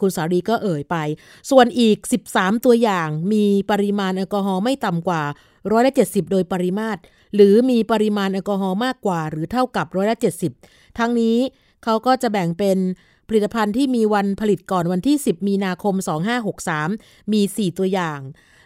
[0.00, 0.96] คุณสารีก็เอ่ยไป
[1.50, 1.96] ส่วนอีก
[2.30, 5.22] 13 ตัวอย่างมีปริมาณแอลกอฮอล์ไม่ต่ำกว่า
[5.70, 7.00] ร้อยละ70 โดยปริมาตร
[7.34, 10.16] หรือมีปริมาณแอลกอฮอล์มากกว่า หรือเท่ากับร้อยละ
[10.56, 11.36] 70 ทั้งนี้
[11.84, 12.78] เขาก็จะแบ่งเป็น
[13.28, 15.94] ผลิตภัณฑ์ที่มีวันผลิตก่อนวันที่ 10 มีนาคม
[16.64, 18.20] 2563 มี 4 ตัวอย่าง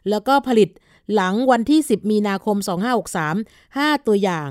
[0.09, 0.69] แล้วก็ผลิต
[1.15, 2.57] หลังวันที่ 10 มีนาคม
[3.37, 4.51] 2563 5 ตัวอย่าง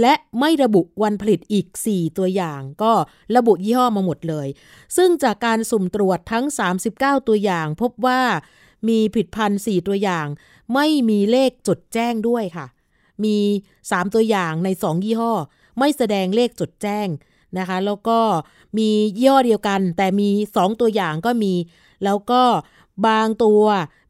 [0.00, 2.92] และไม่ระบุวันผลิตอีก 4 ตัวอย่าง ก็
[3.36, 4.48] ระบุยี่ห้อมาหมดเลย
[4.96, 6.44] ซึ่งจากการสุ่มตรวจทั้ง
[6.86, 8.20] 39 ตัวอย่าง พบว่า
[8.88, 10.26] มีผลิตภัณฑ์ 4 ตัวอย่าง
[10.74, 12.66] ไม่มีเลขจดแจ้งด้วยค่ะ
[13.24, 13.38] มี
[13.80, 15.32] 3 ตัวอย่างใน 2 ยี่ห้อ
[15.78, 17.08] ไม่แสดงเลขจดแจ้ง
[17.58, 18.18] นะคะแล้วก็
[18.78, 18.88] มี
[19.24, 21.52] ย่อเดียวกัน แต่มี 2 ตัวอย่างก็มี
[22.04, 22.42] แล้วก็
[23.06, 23.62] บางตัว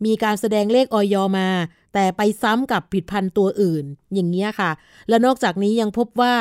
[0.04, 1.48] มีการแสดงเลขออยมา
[1.94, 4.70] แต่ไปซ้ำกับผิดพันตัวอื่น อย่างเงี้ยค่ะ
[5.08, 6.34] และนอกจากนี้ยังพบว่า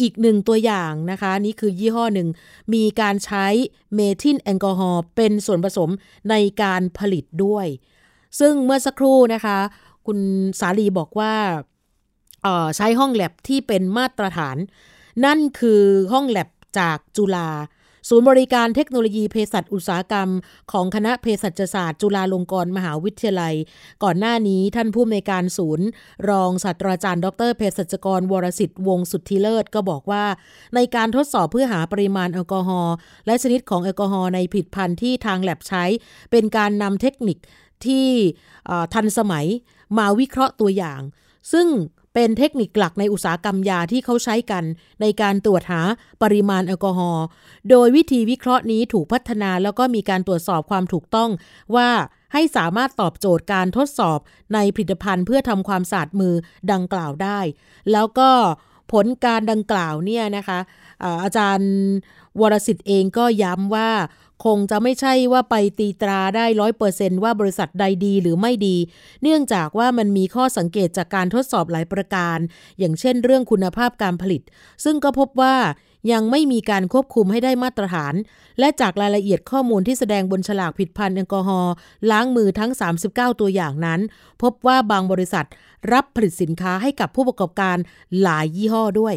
[0.00, 2.28] อีกหนึ่งตัวอย่างนะคะ นี่คือยี่ห้อหนึ่ง
[2.74, 3.46] มีการใช้
[3.94, 5.90] เมทิลแอลกอฮอล์เป็นส่วนผสม
[6.30, 7.66] ในการผลิตด้วย
[8.40, 9.58] ซึ่งเมื่อสักครู่นะคะ
[10.06, 10.18] คุณ
[10.60, 11.34] สาลีบอกว่า
[12.76, 14.56] ใช้ห้องแลบที่เป็นมาตรฐาน
[15.24, 17.50] นั่นคือห้องแลบจากจุฬา
[18.08, 20.28] ศูนย์บริการเทคโนโลยีเภสัชอุตสาหกรรม
[20.72, 23.54] ของคณะเภสัชศาสตร์จุฬาลงกรณ์มหาวิทยาลัย
[24.04, 25.86] ก่อนหน้านี้ท่านผู้อำนวยการศูนย์
[26.30, 30.24] รองศาสตราจารย์ ดรเภสัชกร วรสิทธิ์วงสุทธิเลิศก็บอกว่า
[30.74, 32.94] ในการทดสอบเพื่อหาปริมาณแอลกอฮอล์
[33.26, 35.84] และชนิดของแอลกอฮอล์ในผลิตภัณฑ์ที่ทางแลบใช้
[36.30, 37.38] เป็นการนำเทคนิค
[37.86, 38.06] ที่
[38.94, 39.46] ทันสมัย
[39.98, 41.00] มาวิเคราะห์ตัวอย่าง
[41.52, 41.66] ซึ่ง
[42.14, 44.64] เป็นเทคนิคหลักในอุตสาหกรรมยาที่เขาใช้กัน
[45.00, 45.82] ในการตรวจหา
[46.22, 47.24] ปริมาณแอลกอฮอล์
[47.70, 51.30] โดยวิธีวิเคราะห์นี้ถูกพัฒนาแล้วก็มีการตรวจสอบความถูกต้อง
[51.76, 51.88] ว่า
[52.32, 54.18] ให้สามารถตอบโจทย์การทดสอบ
[54.54, 56.34] ในผลิตภัณฑ์เพื่อทำความสะอาดมือ
[56.72, 57.40] ดังกล่าวได้
[57.92, 58.30] แล้วก็
[58.92, 60.58] ผลการดังกล่าวเนี่ยนะคะ
[61.24, 61.72] อาจารย์
[62.40, 63.90] วรสิทธิ์เองก็ย้ำว่า
[64.44, 68.76] คงจะไม่ใช่ว่าไปตีตราได้ร้อยเปอร์เซนว่าบริษัทใดดีหรือไม่ดี
[69.22, 72.38] เนื่องจากว่ามันมีข้อสังเกตจากการทดสอบหลายประการ
[72.78, 74.42] อย่างเช่นเรื่องคุณภาพการผลิต
[74.84, 75.56] ซึ่งก็พบว่า
[76.12, 78.14] ยังไม่มีการควบคุมให้ได้มาตรฐาน
[78.58, 81.74] และจากรายละเอียดข้อมูลที่แสดงบนฉลากผิดพันแอลกอฮอล์
[82.10, 82.70] ล้างมือทั้ง
[83.06, 84.00] 39 ตัวอย่างนั้น
[84.42, 85.46] พบว่าบางบริษัท
[85.92, 87.76] รับผลิตสินค้าให้กับผู้ประกอบการ
[88.22, 89.14] หลายยี่ห้อด้วย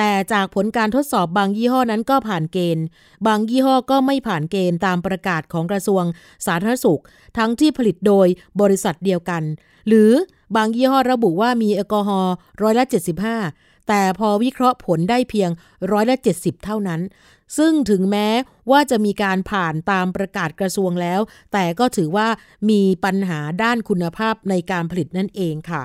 [0.00, 2.84] แต่จากผลการทดสอบบางยี่ห้อนั้นก็ผ่านเกณฑ์
[3.26, 6.04] บางยี่ห้อก็ไม่ผ่านเกณฑ์ตามประกาศของกระทรวง
[6.46, 7.02] สาธารณสุข
[7.38, 8.26] ทั้งที่ผลิตโดย
[8.60, 9.42] บริษัทเดียวกัน
[9.88, 10.10] หรือ
[10.56, 12.84] บางยี่ห้อระบุว่ามีแอลกอฮอล์ร้อยละ
[13.36, 15.50] 75แต่พอวิเคราะห์ผลได้เพียง
[15.92, 17.00] ร้อยละ70 เท่านั้น
[17.56, 18.28] ซึ่งถึงแม้
[18.70, 21.20] ว่าจะมีการผ่านตามประกาศกระทรวงแล้ว
[21.52, 22.28] แต่ก็ถือว่า
[22.70, 25.82] มีปัญหาด้านคุณภาพในการผลิตนั่นเองค่ะ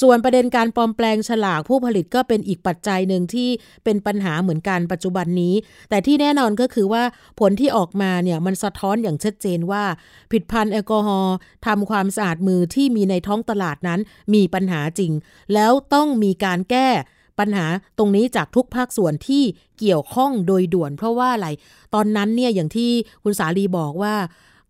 [0.00, 3.48] ส่วนประเด็นการปลอมแปลงฉลากผู้ผลิตก็เป็นอีกปัจจัยหนึ่งที่
[3.84, 5.54] เป็นปัญหาเหมือนกันปัจจุบันนี้
[5.90, 7.02] แต่ที่แน่นอนก็คือว่า
[7.40, 9.84] ผลที่ออกมาเนี่ยมันสะท้อนอย่างชัดเจนว่า
[10.32, 14.00] ผิดพันแอลกอฮอล์ทำความสะอาดมือที่มีในท้องตลาดนั้น
[14.34, 15.12] มีปัญหาจริง
[15.54, 16.88] แล้วต้องมีการแก้
[17.38, 17.66] ปัญหา
[17.98, 19.42] ตรงนี้จากทุกภาคส่วนที่
[19.78, 21.48] เกี่ยวข้องโดยด่วน เพราะว่าอะไร
[21.94, 22.90] ตอนนั้นเนี่ยอย่างที่
[23.22, 24.14] คุณสาลีบอกว่า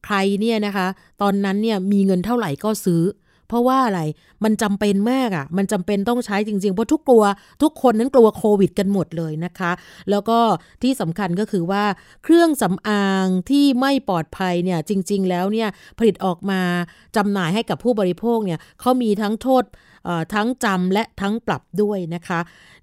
[0.05, 0.87] ใครเนี่ยนะคะ
[1.23, 3.03] ตอนนั้นเนี่ยมีเงินเท่าไหร่ก็ซื้อ
[3.49, 4.01] เพราะว่าอะไร
[4.45, 7.25] มันจำเป็นมากอะ่ะ มันจำเป็นต้องใช้จริงๆ เพราะทุกกลัว
[7.63, 9.73] ทุกคนนั้นกลัวโควิดกันหมดเลยนะคะ
[10.11, 10.39] แล้วก็
[10.83, 11.85] ที่สำคัญก็คือว่า
[12.25, 16.61] เครื่องสำอางที่ไม่ปลอดภัยเนี่ยจริง ๆ แล้วเนี่ยผลิตออกมา
[17.17, 19.65] จำหน่ายให้กับผู้บริโภคเนี่ยเขามีทั้งโทษ
[20.35, 22.41] ทั้งจำและทั้งปรับด้วยนะคะ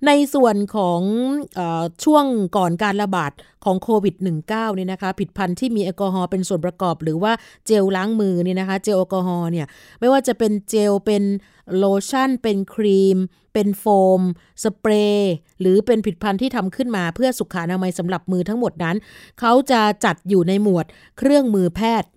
[0.08, 1.02] ในส่วนของ
[1.60, 1.62] อ
[2.04, 2.26] ช่วง
[2.58, 3.32] ก่อนการระบาด
[3.66, 7.34] ของโควิด -19 เนี่ยนะคะผิดพันธุ์ที่มีแอลกอฮอล์เป็นส่วนประกอบ หรือว่า
[7.68, 9.68] เจลล้างมือเนี่ยนะคะ เจลแอลกอฮอล์เนี่ย
[10.00, 11.24] ไม่ว่าจะเป็นเจลเป็น
[11.78, 13.18] โลชั่น เป็นครีม
[13.54, 13.86] เป็นโฟ
[14.20, 14.22] ม
[14.64, 18.98] สเปรย์ หรือเป็นผลิตภัณฑ์ที่ทำขึ้นมาเพื่อสุขอนามัยสำหรับมือทั้งหมดนั้น
[19.40, 20.86] เขาจะจัดอยู่ในหมวด
[21.18, 22.10] เครื่องมือแพทย์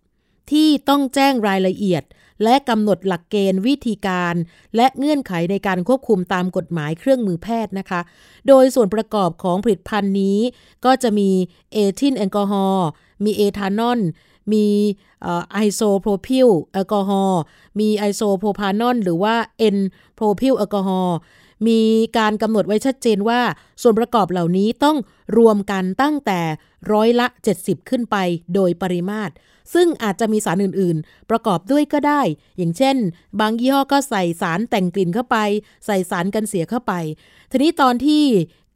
[0.50, 2.02] ที่ต้องแจ้งรายละเอียด
[2.42, 4.34] และกำหนดหลักเกณฑ์วิธีการ
[4.76, 8.00] และเงื่อนไขในการควบคุมตามกฎหมายเครื่องมือแพทย์นะคะ
[8.48, 10.38] โดยส่วนประกอบของผลิตภัณฑ์นี้
[10.84, 11.30] ก็จะมี
[11.72, 12.86] เอทิลแอลกอฮอล์
[13.24, 14.00] มีเอทานอล
[14.52, 14.66] มี
[15.52, 17.40] ไอโซโพรพิลแอลกอฮอล์
[17.80, 19.76] มีไอโซโพรพานอลหรือว่าเอ็น
[20.14, 21.16] โพรพิลแอลกอฮอล์
[21.66, 21.80] มี
[22.18, 23.40] การกำหนดไว้ชัดเจนว่า
[23.82, 24.96] ส่วนประกอบเหล่านี้ต้อง
[25.38, 26.40] รวมกันตั้งแต่
[26.92, 27.26] ร้อยละ
[27.58, 28.16] 70 ขึ้นไป
[28.54, 29.32] โดยปริมาตร
[29.74, 32.22] ซึ่งอาจจะมีสารอื่น ๆ ประกอบด้วยก็ได้
[32.58, 32.96] อย่างเช่น
[33.40, 35.36] บางยี่ห้อก็ใส่สารแต่งกลิ่นเข้าไป
[35.86, 36.92] ใส่สารกันเสียเข้าไป
[37.56, 38.24] ทีนี้ตอนที่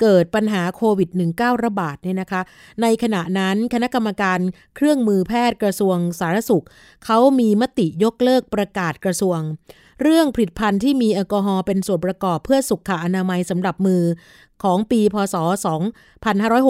[0.01, 2.43] เกิดปัญหาโควิด -19 ระบาดเนี่ยนะคะ
[2.83, 4.39] ในขณะนั้นคณะกรรมการ
[4.77, 6.65] เครื่องมือแพทย์กระทรวงสาธารณสุข
[7.05, 9.39] เขามีมติยกเลิกประกาศกระทรวง
[10.03, 14.03] เรื่องผลิตภัณฑ์ที่มีแอลกอฮอล์เป็นส่วนประกอบเพื่อสุขอนามัยสำหรับมือ
[14.63, 15.37] ของปีพศ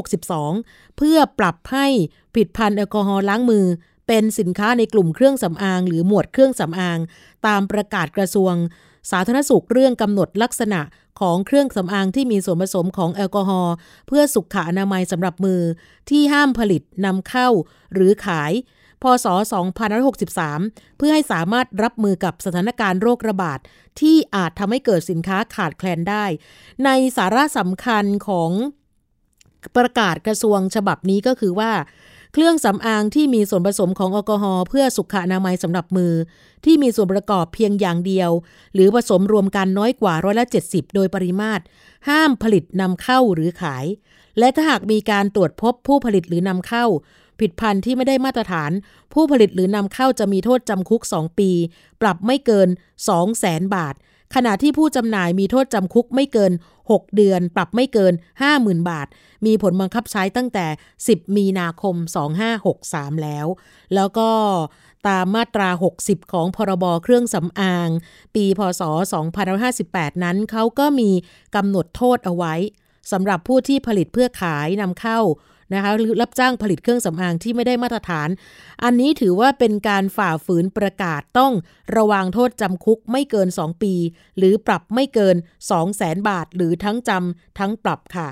[0.01, 1.87] 2562 เพื่อปรับให้
[2.33, 3.67] ผลิตภัณฑ์แอลกอฮอล์ล้างมือ
[4.09, 6.99] เป็นสินค้าในกลุ่มเครื่องสำอาง หรือหมวดเครื่องสำอาง
[7.47, 8.55] ตามประกาศกระทรวง
[9.11, 10.81] สาธารณสุขเรื่องกำหนดลักษณะ
[11.21, 13.75] ของเครื่องสำอางที่มีส่วนผสมของแอลกอฮอล์
[14.09, 15.61] เพื่อสุขอนามัยสำหรับมือ
[16.11, 17.49] ที่ห้ามผลิตนำเข้า
[17.95, 18.53] หรือขาย
[19.03, 19.27] พศ
[20.13, 23.59] 2563 เพื่อให้สามารถรับมือกับสถานการณ์โรคระบาด
[24.01, 26.25] ที่อาจทำให้เกิดสินค้าขาดแคลนได้
[26.85, 28.51] ในสาระสำคัญของ
[29.77, 31.71] ประกาศกระทรวงฉบับนี้ก็คือว่า
[32.33, 36.13] เครื่องสำอางที่มีส่วนผสมของแอลกอฮอล์เพื่อสุขอนามัยสำหรับมือ
[36.65, 38.31] ที่มีส่วนประกอบเพียงอย่างเดียว
[38.75, 41.63] หรือผสมรวมกันน้อยกว่าร้อยละ 70 โดยปริมาตร
[42.09, 43.87] ห้ามผลิตนำเข้าหรือขาย
[44.39, 46.85] และถ้าหากมีการตรวจพบผู้ผลิตหรือนำเข้า
[47.41, 48.71] ผิดพันธุ์ที่ไม่ได้มาตรฐาน
[49.13, 51.51] ผู้ผลิตหรือนำเข้าจะมีโทษจำคุก 2 ปี
[52.03, 52.69] ปรับไม่เกิน
[53.09, 53.95] 2 0 0แสนบาท
[54.35, 56.53] ขณะที่ผู้จำหน่ายมีโทษจำคุกไม่เกิน
[56.93, 58.13] 6 เดือนปรับไม่เกิน
[58.51, 59.07] 50,000 บาท
[59.47, 60.67] มีผลบังคับใช้ตั้งแต่
[61.03, 61.95] 10 มีนาคม
[62.59, 63.47] 2563 แล้ว
[63.95, 64.31] แล้วก็
[65.09, 65.69] ตามมาตรา
[66.01, 67.89] 60 ของพรบเครื่องสำอาง
[68.35, 68.83] ปีพศ
[69.53, 71.11] 2558 นั้นเขาก็มี
[71.57, 72.55] กำหนดโทษเอาไว้
[73.13, 75.19] สำหรับผู้ที่ผลิตเพื่อขายนำเข้า
[75.75, 78.29] นะคะหรือรับจ้างผลิตเครื่องสำอางที่ไม่ได้มาตรฐาน
[78.85, 81.53] อันนี้ถือว่าเป็นการฝ่าฝืนประกาศต้อง
[81.97, 83.95] ระวังโทษจำคุกไม่เกิน 2 ปี
[84.39, 88.29] หรือปรับไม่เกิน 2 0 0แสนบาท หรือทั้งจำทั้งปรับค่ะ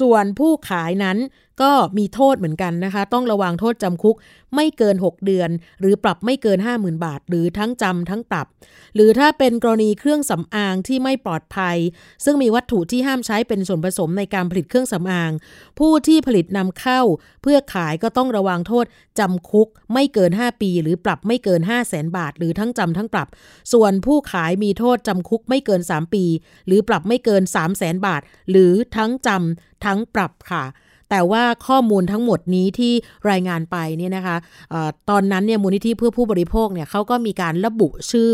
[0.00, 1.18] ส่วนผู้ขายนั้น
[1.62, 4.16] ก็มีโทษเหมือนกันนะคะ ต้องระวังโทษจำคุก
[4.54, 8.46] ไม่เกิน 6 เดือน หรือปรับไม่เกิน 50,000 บาท หรือทั้งจำทั้งปรับ
[8.94, 11.76] หรือถ้าเป็นกรณีเครื่องสำอางที่ไม่ปลอดภัย
[12.24, 15.30] ซึ่งมีวัตถุที่ห้ามใช้เป็นส่วนผสมในการผลิตเครื่องสำอาง
[15.78, 17.00] ผู้ที่ผลิตนำเข้า
[17.42, 18.84] เพื่อขายก็ต้องระวังโทษ
[19.18, 23.28] จำคุกไม่เกิน 5 ปี หรือปรับไม่เกิน 5 0 0แสนบาท หรือทั้งจำทั้งปรับ
[23.72, 26.24] ส่วนผู้ขายมีโทษจำคุกไม่เกิน 3 ปี
[26.66, 30.64] หรือปรับไม่เกิน 3 0 0แสนบาท หรือทั้งจำทั้งปรับค่ะ
[31.10, 32.92] แต่ว่าข้อมูลทั้งหมดนี้ที่
[33.30, 34.36] รายงานไปเนี่ยนะคะ
[34.72, 38.32] ออตอนนั้นเนี่ยมูลนิธิเพื่อผู้บริโภคเนี่ยเขาก็มีการระบุชื่อ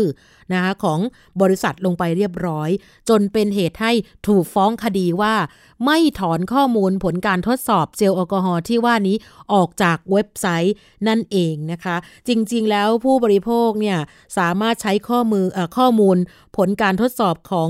[0.53, 0.99] นะคะของ
[1.41, 2.69] บริษัทลงไปเรียบร้อย
[3.09, 3.91] จนเป็นเหตุให้
[4.27, 5.35] ถูกฟ้องคดีว่า
[5.85, 9.15] ไม่ถอนข้อมูลผลการทดสอบเจลแอลกอฮอล์ที่ว่านี้
[9.53, 10.75] ออกจากเว็บไซต์
[11.07, 11.95] นั่นเองนะคะ
[12.27, 13.97] จริงๆแล้วผู้บริโภคเนี่ย
[14.37, 16.17] สามารถใช้ข้อมืออข้อมูล
[16.57, 17.69] ผลการทดสอบของ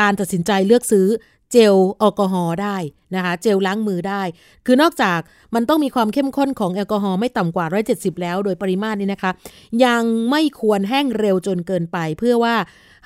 [0.00, 1.06] การตัดสินใจเลือกซื้อ
[1.54, 2.76] เจลแอลกอฮอล์ได้
[3.14, 4.22] นะคะ เจลล้างมือได้
[4.66, 5.20] คือนอกจาก
[5.54, 9.30] มันต้องมีความเข้มข้นของแอลกอฮอล์ไม่ต่ำกว่า 170 แล้วโดยปริมาตรนี้นะคะ
[9.84, 12.54] ยังไม่ควรแห้งเร็วจนเกินไป เพื่อว่า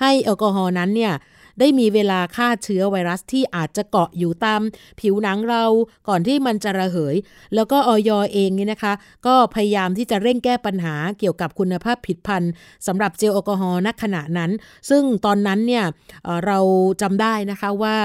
[0.01, 1.13] ให้แอลกอฮอล์นั้นเนี่ย
[1.59, 4.61] ได้มีเวลาฆ่าเชื้อไวรัสที่อาจจะเกาะอยู่ตาม
[4.99, 5.63] ผิวหนังเรา
[6.07, 7.15] ก่อนที่มันจะระเหย
[7.55, 8.93] แล้วก็ออยเองนี่นะคะ
[9.27, 12.51] ก็พยายามที่จะเร่งแก้ปัญหาเกี่ยวกับคุณภาพผิดพันธ์
[12.87, 14.51] สำหรับเจลแอลกอฮอล์ณขณะนั้น
[14.89, 15.85] ซึ่งตอนนั้นเนี่ย
[16.45, 16.59] เรา
[17.01, 17.97] จำได้นะคะว่า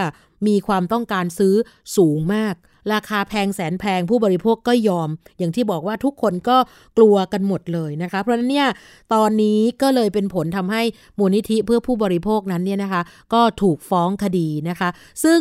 [0.46, 1.54] มีความต้องการซื้อ
[1.96, 2.54] สูงมาก
[2.92, 6.56] ราคาแพงแสนแพงผู้บริโภคก็ยอม อย่างที่บอกว่าทุกคนก็
[6.98, 8.68] กลัวกันหมดเลยนะคะ เพราะฉะนั้นเนี่ย
[9.14, 10.82] ตอนนี้ก็เลยเป็นผลทำให้
[11.18, 13.02] มูลนิธิเพื่อผู้บริโภคนั้นเนี่ยนะคะ
[13.34, 14.88] ก็ถูกฟ้องคดีนะคะ
[15.24, 15.40] ซึ่ง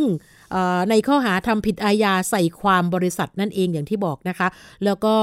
[0.89, 4.47] ในข้อหาทำผิดอาญาใส่ความบริษัทนั่นเองอย่างที่บอกนะคะ
[4.85, 5.15] แล้วก็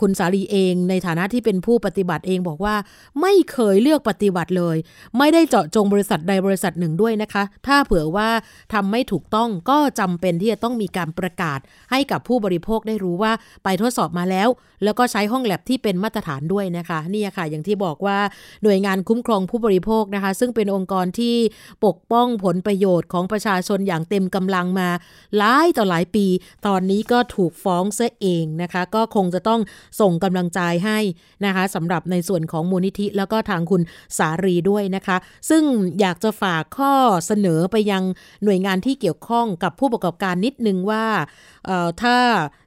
[0.00, 2.74] คุณสาลีเองในฐานะที่เป็นผู้ปฏิบัติเองบอกว่า
[3.20, 4.76] ไม่เคยเลือกปฏิบัติเลย
[5.18, 8.28] ไม่ได้เจาะจงบริษัทใดบริษัทหนึ่งด้วยนะคะ ถ้าเผื่อว่า
[8.72, 11.58] ทำไม่ถูกต้องก็จำเป็นที่จะต้องมีการประกาศ
[11.90, 13.32] ให้กับผู้บริโภคได้รู้ว่า
[13.64, 14.48] ไปทดสอบมาแล้ว
[14.84, 18.18] แล้วก็ใช้ห้องแลบที่เป็นมาตรฐานด้วยนะคะนี่ค่ะ อย่างที่บอกว่า
[18.62, 21.36] หน่วยงานคุ้มครองผู้บริโภคนะคะ ซึ่งเป็นองค์กรที่
[21.84, 24.88] ปกป้องผลประโยชน์ของประชาชนอย่างเต็มกำลังมา
[25.36, 26.26] หลายต่อหลายปี
[26.66, 29.60] ตอนนี้ก็ถูกฟ้องเสียเองนะคะ ก็คงจะต้อง
[30.00, 30.98] ส่งกำลังใจให้
[31.44, 33.82] นะคะสำหรับในส่วนของมูลนิธิ แล้วก็ทางคุณ
[34.18, 35.16] สารีด้วยนะคะ
[35.50, 35.62] ซึ่ง
[36.00, 36.92] อยากจะฝากข้อ
[37.26, 38.02] เสนอไปยัง
[38.44, 41.04] หน่วยงานที่เกี่ยวข้องกับผู้ประกอบการนิดนึงว่า
[42.02, 42.16] ถ้า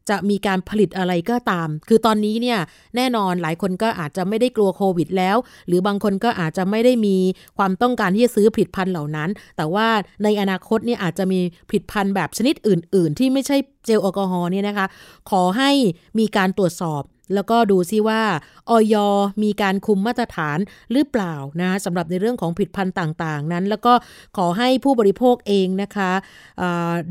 [0.09, 2.59] จะมีการผลิตอะไรก็ตาม คือตอนนี้เนี่ย
[2.95, 7.17] แน่นอนหลายคนก็อาจจะไม่ได้กลัวโควิดแล้ว หรือบางคนก็อาจจะไม่ได้มี
[7.57, 9.87] ความต้องการที่จะซื้อผลิตภัณฑ์เหล่านั้น แต่ว่า
[10.23, 14.87] ในอนาคตเนี่ยอาจจะมีผลิตภัณฑ์แบบชนิดอื่น ๆ ที่ไม่ใช่เจลแอลกอฮอล์เนี่ยนะคะ
[15.29, 15.71] ขอให้
[16.19, 17.03] มีการตรวจสอบ
[17.33, 18.21] แล้วก็ดูซิว่า
[18.69, 18.95] ออย
[19.43, 20.57] มีการคุมมาตรฐาน
[20.91, 23.93] หรือเปล่านะสำหรับในเรื่องของผิดพันธุ์ต่างๆ นั้น แล้วก็
[24.37, 26.11] ขอให้ผู้บริโภคเองนะคะ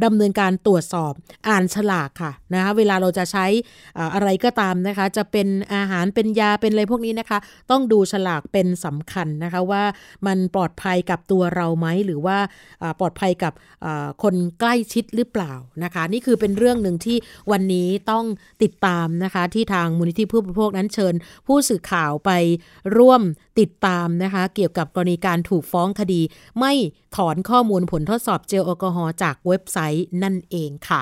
[0.05, 1.13] ดำเนินการตรวจสอบ
[1.49, 3.47] อ่านฉลากค่ะนะคะเวลาเราจะใช้
[4.15, 7.39] อะไรก็ตามนะคะ จะเป็นอาหารเป็นยาเป็นอะไรพวกนี้นะคะ
[7.71, 9.85] ต้องดูฉลากเป็นสำคัญนะคะว่า
[10.27, 12.39] มันปลอดภัยกับตัวเราไหมหรือว่า
[13.01, 13.53] ปลอดภัยกับ
[14.23, 15.53] คนใกล้ชิดหรือเปล่า
[15.85, 17.17] นะคะ นี่คือเป็นเรื่องหนึ่งที่
[17.53, 18.25] วันนี้ต้อง
[18.63, 21.15] ติดตามนะคะที่ทางมูลนิธิผู้บริโภคนั้นเชิญ
[21.47, 22.31] ผู้สื่อข่าวไป
[22.97, 23.23] ร่วม
[23.61, 26.21] ติดตามนะคะ เกี่ยวกับกรณีการถูกฟ้องคดี
[26.59, 26.73] ไม่
[27.17, 31.01] ถอนข้อมูลผลทดสอบเจลแอลกอฮอล์จากเว็บไซต์นั่นเองค่ะ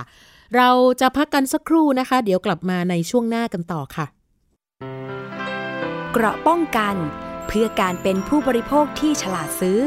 [0.56, 4.06] เราจะพักกันสักครู่นะคะ เดี๋ยวกลับมาในช่วงหน้ากันต่อค่ะ
[6.12, 6.94] เกราะป้องกัน
[7.46, 9.78] เพื่อการเป็นผู้บริโภคที่ฉลาดซื้อ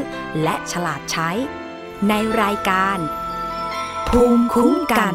[0.42, 1.30] และฉลาดใช้
[2.08, 2.98] ในรายการ
[4.08, 5.14] ภูมิคุ้มกัน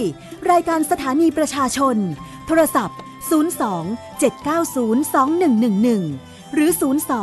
[0.51, 1.97] รายการสถานีประชาชน
[2.47, 2.99] โทรศัพท์
[3.31, 5.15] 02 790
[6.05, 6.71] 2111 หรือ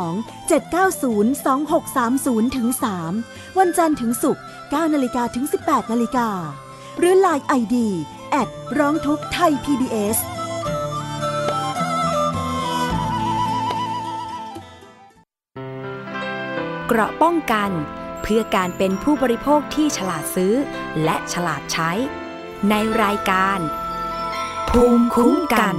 [0.00, 2.68] 02 790 2630ถึง
[3.14, 6.28] 3วันจันทร์ถึงศุกร์ 9นาฬิกาถึง 18นาฬิกา
[6.98, 7.76] หรือ Line ID
[8.30, 10.16] แอดร้องทุกไทย PBS
[16.86, 17.70] เกราะป้องกัน
[18.22, 20.54] เพื่อการเป็นผู้บริโภคที่ฉลาดซื้อ
[21.04, 21.90] และฉลาดใช้
[22.70, 23.58] ในรายการ
[24.70, 25.76] ภูมิคุ้มกัน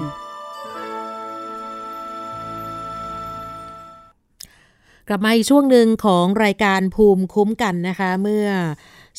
[5.07, 8.47] กลับมาอีกช่วงหนึ่งของรายการภูมิคุ้มกันนะคะ เมื่อ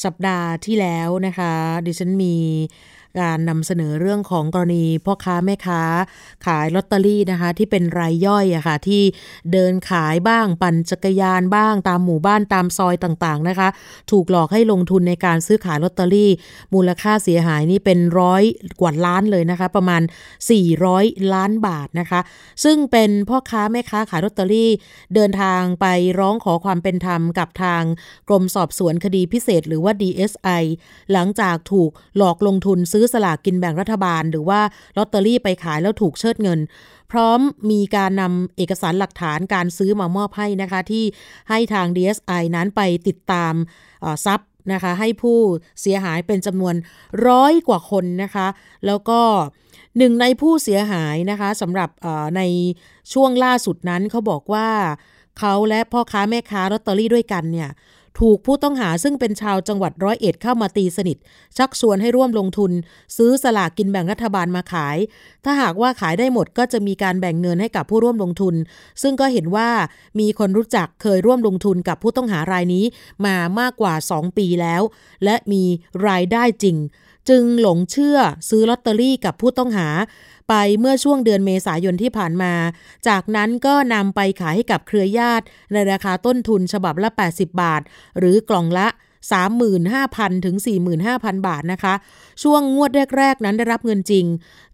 [0.05, 1.53] สัปดาห์ที่แล้วนะคะ
[1.87, 2.37] ดิฉันมี
[3.21, 5.83] การนำเสนอเรื่องของกรณีพ่อค้าแม่ค้า
[6.47, 9.03] ขายลอตเตอรี่นะคะ ที่เป็นรายย่อยอะคะ่ะที่
[9.53, 13.69] เดินขายบ้างปั่นจักรยานบ้างตามหมู่บ้านตามซอยต่างๆนะคะ
[14.11, 16.31] ถูกหลอกให้ลงทุนในการซื้อขายลอตเตอรี่
[16.75, 18.43] มูลค่าเสียหายนี่เป็นร้อย
[18.81, 20.03] กว่าล้านเลยนะคะ ประมาณ
[20.69, 22.21] 400 ล้านบาทนะคะ
[22.65, 24.71] ซึ่งเป็นพ่อค้าแม่ค้าขายลอตเตอรี่
[25.15, 25.87] เดินทางไป
[26.19, 27.83] ร้องขอความเป็นธรรมกับทาง
[28.29, 30.63] กรมสอบสวนคดีพิเศษ หรือว่า DSI
[31.13, 34.61] หลังจากถูกหลอกลงทุนซื้อสลากกินแบ่งรัฐบาล หรือว่า
[34.97, 36.61] ลอตเตอรี่ไปขายแล้วถูกเชิดเงิน
[37.13, 37.41] พร้อม
[37.71, 41.05] มีการนำเอกสารหลักฐานการซื้อมามอบให้นะคะที่
[41.51, 43.55] ให้ทาง DSI นั้นไปติดตาม
[44.27, 45.39] ทรัพย์นะคะให้ผู้
[45.81, 46.75] เสียหายเป็นจำนวน
[47.29, 48.47] ร้อยกว่าคนนะคะ
[48.87, 49.21] แล้วก็
[49.99, 51.91] หนึ่งในผู้เสียหายนะคะสำหรับ
[52.37, 52.43] ใน
[53.13, 54.69] ช่วงล่าสุดนั้นเขาบอกว่า
[55.39, 57.71] เขาและพ่อค้าแม่ค้าลอตเตอรี่ด้วยกันเนี่ย
[58.21, 61.17] ถูกผู้ต้องหาซึ่งเป็นชาวจังหวัดร้อยเอ็ดเข้ามาตีสนิท
[61.57, 62.73] ชักชวนให้ร่วมลงทุน
[63.17, 64.97] ซื้อสลากกินแบ่งรัฐบาลมาขาย
[65.45, 68.55] ถ้าหากว่าขายได้หมดก็จะมีการแบ่งเงินให้กับผู้ร่วมลงทุน
[69.03, 69.69] ซึ่งก็เห็นว่า
[70.21, 72.85] มีคนรู้จักเคยร่วมลงทุนกับผู้ต้องหารายนี้
[73.27, 74.83] มามากกว่า 2 ปีแล้ว
[75.25, 75.63] และมี
[76.09, 76.77] รายได้จริง
[77.29, 78.19] จึงหลงเชื่อ
[78.49, 79.89] ซื้อลอตเตอรี่กับผู้ต้องหา
[80.49, 82.55] ไปเมื่อช่วงเดือนเมษายนที่ผ่านมา
[83.09, 87.83] จากนั้นก็นำไปขายให้กับเครือญาติ ในราคาต้นทุนฉบับละ 80 บาท
[88.19, 88.89] หรือกล่องละ
[89.67, 90.57] 35,000 ถึง
[91.01, 91.95] 45,000 บาทนะคะ
[92.43, 94.27] ช่วงงวดแรก ๆ นั้นได้รับเงินจริง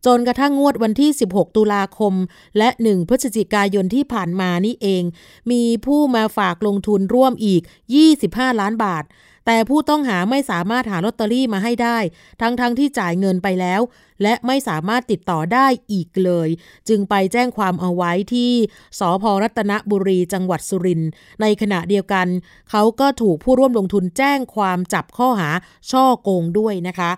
[0.07, 2.15] จนกระทั่งงวดวันที่ 16 ตุลาคม
[2.59, 5.03] และ 1 พฤศจิกายนที่ผ่านมานี่เอง
[5.51, 7.63] มีผู้มาฝากลงทุนร่วมอีก
[8.11, 9.05] 25 ล้านบาท
[9.53, 11.99] แต่ผู้ต้องหาไม่สามารถหาลอตเตอรี่มาให้ได้
[12.41, 13.81] ทั้งๆทที่จ่ายเงินไปแล้ว
[14.23, 16.49] และไม่สามารถติดต่อได้อีกเลย
[16.89, 18.53] จึงไปแจ้งความเอาไว้ที่
[18.99, 22.27] สพรัตนบุรีจังหวัดสุรินทร์ในขณะเดียวกัน
[22.71, 25.51] เขาก็ถูกผู้ร่วมลงทุนแจ้งความจับข้อหา
[25.91, 27.11] ช่อโกงด้วยนะคะ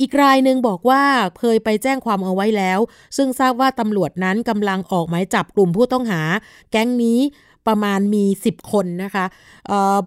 [0.00, 1.02] อีกรายหนึ่งบอกว่า
[1.38, 2.78] เคยไปแจ้งความเอาไว้แล้ว
[3.16, 6.22] ซึ่งทราบว่าตำรวจนั้นกำลังออกหมายจับกลุ่มผู้ต้องหา
[6.70, 7.20] แก๊งนี้
[7.68, 9.24] ประมาณมี 10 คนนะคะ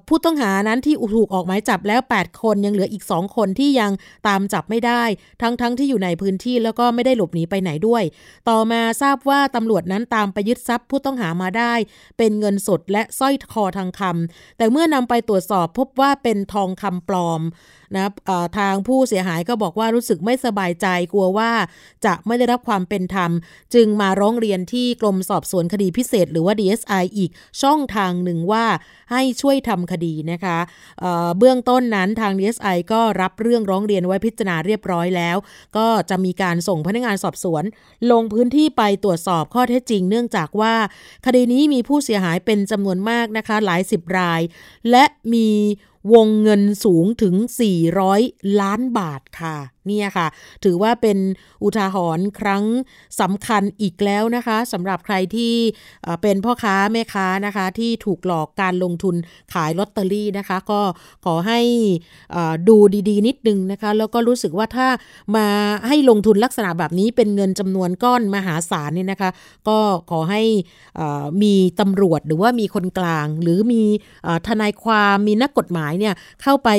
[0.07, 3.91] ผู้ต้องหานั้นที่ถูกออกหมายจับแล้ว 8 คนยังเหลืออีก 2 คนที่ยัง
[4.27, 5.03] ตามจับไม่ได้
[5.41, 8.03] ทั้งๆทที่อยู่ในพื้นที่แล้วก็ไม่ได้หลบหนีไปไหนด้วย
[8.49, 11.73] ต่อมาทราบว่าตำรวจนั้นตามไปยึดทรัพย์ผู้ต้องหามาได้
[12.17, 17.41] เป็นเงินสดและสร้อยคอทองคำแต่เมื่อนำไปตรวจสอบพบว่าเป็นทองคำปลอม
[17.95, 18.07] นะ
[18.57, 21.51] ทางผู้เสียหายก็บอกว่ารู้สึกไม่สบายใจกลัวว่า
[22.05, 23.31] จะไม่ได้รับความเป็นธรรม
[23.73, 27.31] จึงมาร้องเรียนที่กรมสอบสวนคดีพิเศษ หรือว่า DSI อีก
[27.61, 28.65] ช่องทางหนึ่งว่า
[29.11, 30.57] ให้ช่วยทำคดีนะคะ
[30.99, 35.37] เเบื้องต้นนั้นทาง DSI ก็รับเรื่องร้องเรียนไว้พิจารณาเรียบร้อยแล้ว
[35.77, 37.63] ก็จะมีการส่งพนักงานสอบสวน
[38.11, 40.73] ลงพื้นที่ไปตรวจสอบข้อเท็จจริง เนื่องจากว่า
[41.25, 44.41] คดีนี้มีผู้เสียหายเป็นจำนวนมากนะคะ หลายสิบราย
[44.91, 45.49] และมี
[46.13, 47.35] วงเงินสูงถึง
[47.97, 49.57] 400 ล้านบาทค่ะ
[49.89, 50.27] เนี่ยค่ะ
[50.63, 51.17] ถือว่าเป็น
[51.63, 52.63] อุทาหรณ์ครั้ง
[53.21, 55.53] สำคัญอีกแล้วนะคะสำหรับใครที่
[56.21, 59.15] เป็นพ่อค้าแม่ค้านะคะที่ถูกหลอกการลงทุน
[59.53, 60.81] ขายลอตเตอรี่นะคะ ก็
[61.25, 61.59] ขอให้
[62.69, 62.77] ดู
[63.09, 64.87] ดีๆ นิดนึงนะคะ แล้วก็รู้สึกว่าถ้า
[65.35, 65.47] มา
[65.87, 69.29] ให้ลงทุนลักษณะแบบนี้เป็นเงินจำนวนก้อนมหาศาลเนี่ยนะคะ
[69.67, 69.77] ก็
[70.11, 70.41] ขอให้
[71.43, 73.83] มีตำรวจหรือว่ามีคนกลาง หรือมี
[74.47, 76.69] ทนายความมีนักกฎหมายเนี่ยเข้าไป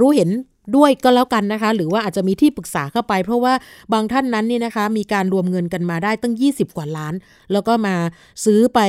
[0.00, 0.30] รู้เห็น
[0.76, 3.54] ด้วยก็แล้วกันนะคะ หรือว่าอาจจะมีที่ปรึกษาเข้าไป เพราะว่า
[3.92, 7.14] บางท่านนั้นเนี่ยนะคะ มีการรวมเงินกันมาได้ตั้ง 20 กว่าล้าน
[7.52, 7.96] แล้วก็มา
[8.44, 8.80] ซื้อไป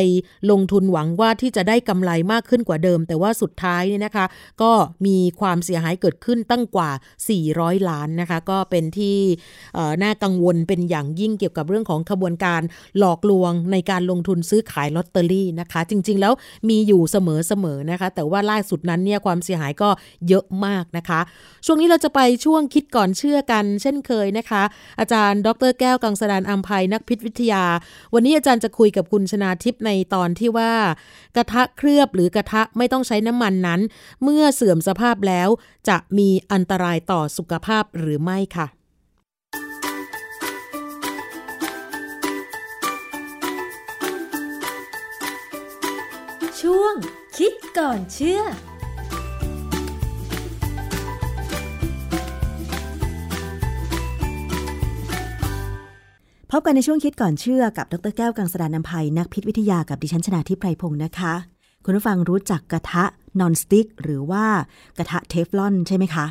[0.52, 4.26] ลงทุนหวังว่าที่จะได้กำไรมากขึ้นกว่าเดิม แต่ว่าสุดท้ายเนี่ยนะคะ
[4.62, 4.72] ก็
[5.06, 6.90] มีความเสียหายเกิดขึ้นตั้งกว่า
[7.40, 9.18] 400 ล้านนะคะ ก็เป็นที่
[10.04, 12.62] น่ากังวลเป็นอย่างยิ่งเกี่ยวกับเรื่องของขบวนการ
[13.00, 16.34] หลอกลวงในการลงทุนซื้อขายลอตเตอรี่นะคะ จริง ๆ แล้ว
[16.70, 19.90] มีอยู่เสมอๆนะคะ แต่ว่าล่าสุดนั้นเนี่ยความเสียหายก็
[20.28, 21.20] เยอะมากนะคะ
[21.70, 24.64] ช่วงนี้เราจะไปช่วงคิดก่อนเชื่อกัน เช่นเคยนะคะ
[25.00, 27.64] อาจารย์ ดรแก้วกังสดานอัมภัยนักพิษวิทยา
[28.14, 30.74] วันนี้อาจารย์จะคุยกับคุณชนาทิพย์ในตอนที่ว่า
[31.36, 33.82] กระทะเคลือบหรือกระทะไม่ต้องใช้น้ำมันนั้น
[34.24, 35.50] เมื่อเสื่อมสภาพแล้ว
[35.90, 38.68] จะมีอันตรายต่อสุขภาพหรือไม่ค่ะ
[46.62, 46.94] ช่วง
[47.38, 48.44] คิดก่อนเชื่อ
[56.52, 61.34] พบกันในช่วงคิดก่อนเชื่อกับดรแก้วกังสดานนภัยนักพิษวิทยากับดิฉันชนาทิพไพรพงศ์นะคะ
[61.84, 63.04] คุณผู้ฟังรู้จักกระทะ
[63.40, 64.46] นอนสติ๊กหรือว่า
[64.98, 66.26] กระทะเทฟลอนใช่ไหมคะ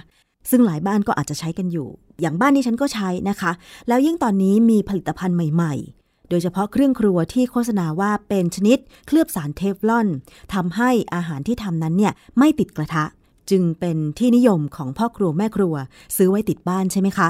[0.51, 1.89] ซึ่งหลายบ้านก็อาจจะใช้กันอยู่
[2.21, 3.53] อย่างบ้านนี้ฉันก็ใช้นะคะ
[3.89, 10.07] แล้วยิ่งตอนนี้มีผลิตภัณฑ์ใหม่ ๆ โดยเฉพาะเครื่องครัวที่โฆษณาว่าเป็นชนิดเคลือบสารเทฟลอน
[10.55, 13.05] ทำให้อาหารที่ทำนั้นเนี่ยไม่ติดกระทะ
[13.51, 15.75] จึงเป็นที่นิยมของพ่อครัวแม่ครัว
[16.17, 17.29] ซื้อไว้ติดบ้านใช่ไหมคะ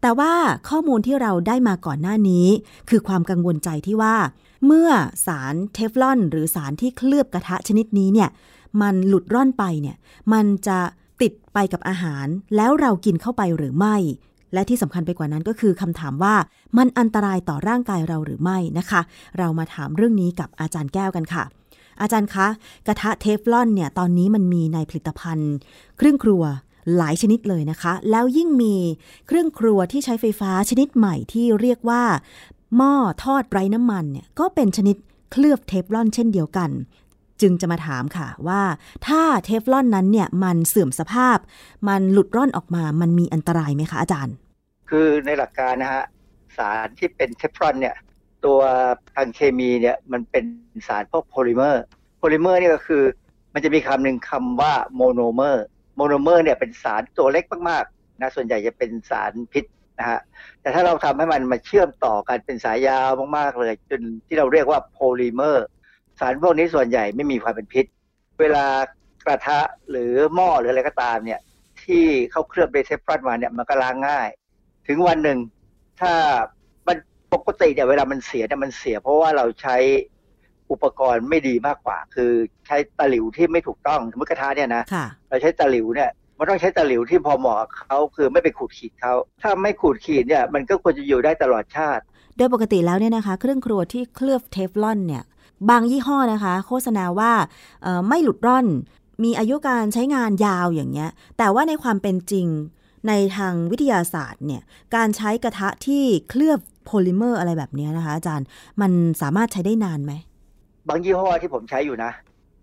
[0.00, 0.32] แต่ว่า
[0.68, 2.46] ข้อมูลที่เราได้มาก่อนหน้านี้
[2.88, 4.16] คือความกังวลใจที่ว่า
[4.66, 4.90] เมื่อ
[5.26, 8.28] สารเทฟลอน หรือสารที่เคลือบกระทะชนิดนี้เนี่ย
[8.80, 9.96] มันหลุดร่อนไปเนี่ย
[10.32, 10.78] มันจะ
[11.22, 12.26] ติดไปกับอาหาร
[12.56, 13.96] แล้วเรากินเข้าไปหรือไม่
[14.52, 16.34] และที่สำคัญไปกว่านั้นก็คือคำถามว่า
[16.76, 19.00] มันอันตรายต่อร่างกายเราหรือไม่นะคะ
[19.38, 21.44] เรามาถามเรื่องนี้กับอาจารย์แก้วกันค่ะ
[22.00, 22.46] อาจารย์คะ
[22.86, 25.54] กระทะเทฟลอนเนี่ยตอนนี้มันมีในผลิตภัณฑ์
[25.98, 26.42] เครื่องครัว
[26.96, 28.76] หลายชนิดเลยนะคะ แล้วยิ่งมี
[29.26, 32.02] เครื่องครัวที่ใช้ไฟฟ้าชนิดใหม่ที่เรียกว่า
[32.76, 34.96] หม้อทอดไร้น้ำมันเนี่ยก็เป็นชนิด
[35.32, 36.70] เคลือบเทฟลอนเช่นเดียวกัน
[37.40, 38.62] จึงจะมาถามค่ะว่า
[39.06, 41.38] ถ้าเทฟลอนนั้นเนี่ยมันเสื่อมสภาพ
[41.88, 44.34] มันหลุดร่อนออกมามันมีอันตรายไหมคะอาจารย์
[44.90, 46.04] คือในหลักการนะฮะ
[46.56, 47.96] สารที่เป็นเทฟลอนเนี่ย
[48.44, 48.60] ตัว
[49.14, 50.44] ทางเคมีเนี่ยมันเป็น
[50.88, 51.82] สารพวกโพลิเมอร์
[52.18, 53.02] โพลิเมอร์นี่ก็คือ
[53.54, 55.64] มันจะมีคำหนึ่งคำว่าโมโนเมอร์
[55.98, 59.64] โมโนเมอร์เนี่ยเป็นสารตัวเล็กมากๆนะส่วนใหญ่จะเป็นสารพิษ
[59.98, 60.20] นะฮะ
[60.60, 65.66] แต่ถ้าเราทำให้มันมาเชื่อมต่อกันเป็นสายยาวมากๆเลยจนที่เราเรียกว่าโพลิเมอร์
[66.20, 67.86] สารพวกนี้ส่วนใหญ่ไม่มีความเป็นพิษ
[68.40, 68.64] เวลา
[69.26, 71.40] กระทะหรือหม้อหรืออะไรก็ตามเนี่ย
[71.82, 74.28] ที่เขาเคลือบเบเทฟรอนมาเนี่ยมันก็ล้างง่าย
[74.86, 75.38] ถึงวันหนึ่ง
[76.00, 76.12] ถ้า
[76.86, 76.96] มัน
[77.34, 79.76] ปกติเนี่ยเวลามันเสียเนี่ยมันเสีย เพราะว่าเราใช้
[80.70, 82.30] อุปกรณ์ไม่ดีมากกว่า คือ
[82.66, 92.02] ใช้ตะหลิวที่ไม่ถูกต้องสมมติกระทะเนี่ยนะค่ะเราใช้ตะหลิวเนี่ยมันต้องใช้ตะหลิวที่พอเหมาะกับเขาคือไม่ไปขูดขีดเขาถ้าไม่ขูดขีดเนี่ยมันก็ควรจะอยู่ได้ตลอดชาติ
[92.36, 95.22] โดยปกติแล้วเนี่ยนะคะ เครื่องครัวที่เคลือบเทฟลอนเนี่ย
[95.70, 97.32] บางยี่ห้อนะคะ โฆษณาว่า
[97.82, 98.66] เอ่อไม่หลุดร่อน
[99.24, 102.46] มีอายุการใช้งานยาวอย่างเงี้ย แต่ว่าในความเป็นจริง
[103.08, 104.62] ในทางวิทยาศาสตร์เนี่ย
[104.94, 108.46] การใช้กระทะที่เคลือบโพลิเมอร์อะไรแบบเนี้ยนะคะ อาจารย์
[108.80, 108.92] มัน
[109.22, 110.12] สามารถใช้ได้นานไหม
[110.88, 112.12] บางยี่ห้อที่ผมใช้อยู่นะ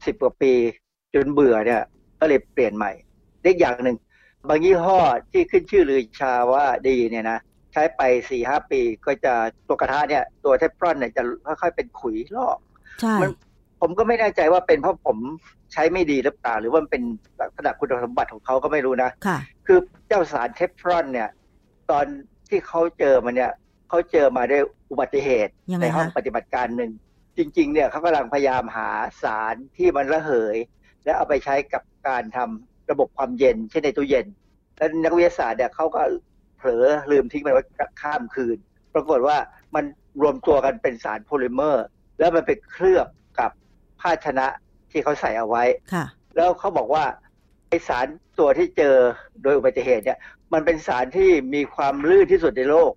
[0.05, 0.53] สิบกว่าปี
[1.15, 1.81] จนเบื่อเนี่ย
[2.19, 2.91] ก็เลยเปลี่ยนใหม่
[3.41, 3.97] เล็กอย่างหนึ่ง
[4.49, 4.99] บางยี่ห้อ
[5.31, 7.39] ที่ขึ้นชื่อลือชาว่าดีเนี่ยนะ
[7.73, 9.33] ใช้ไปสี่ห้าปีก็จะ
[9.67, 11.21] ตัวกระทะเนี่ย ตัวเทฟลอนเนี่ยจะ
[11.61, 12.57] ค่อยๆเป็นขุยลอก
[13.01, 13.31] ใช่มัน
[13.81, 15.17] ผมก็ไม่แน่ใจว่าเป็นเพราะผม
[15.73, 17.03] ใช้ไม่ดีหรือเปล่าหรือว่ามันเป็น
[17.39, 21.29] ลักษณะคุณสมบัติของเขาก็ไม่รู้นะค่ะ คือเจ้าสารเทฟลอนเนี่ย
[21.91, 22.05] ตอน
[22.49, 23.51] ที่เขาเจอมันเนี่ย
[23.89, 24.61] เขาเจอมาด้วย
[24.91, 26.91] อุบัติเหตุยังไงในห้องคะปฏิบัติการหนึ่ง
[27.37, 28.89] จริง ๆ เนี่ยเขากำลังพยายามหา
[29.23, 30.57] สารที่มันระเหย
[31.03, 34.25] และเอาไปใช้กับการทำระบบความเย็น เช่นในตู้เย็น
[34.77, 36.01] แล้วนักวิทยาศาสตร์เนี่ยเขาก็
[36.57, 37.63] เผลอลืมทิ้งมันไว้
[38.01, 38.57] ข้ามคืน
[38.93, 39.37] ปรากฏว่า
[39.75, 39.85] มัน
[40.21, 41.85] รวมตัวกันเป็นสารโพลิเมอร์
[42.19, 43.07] แล้วมันไปเคลือบ
[43.39, 43.51] กับ
[44.01, 44.47] ภาชนะ
[44.91, 45.63] ที่เขาใส่เอาไว้
[45.93, 46.05] ค่ะ
[46.35, 47.05] แล้วเขาบอกว่า
[47.69, 48.07] ไอสาร
[48.39, 48.95] ตัวที่เจอ
[49.43, 50.19] โดยอุบัติเหตุเนี่ย
[50.53, 52.91] มันเป็นสารที่มีความลื่นที่สุดในโลก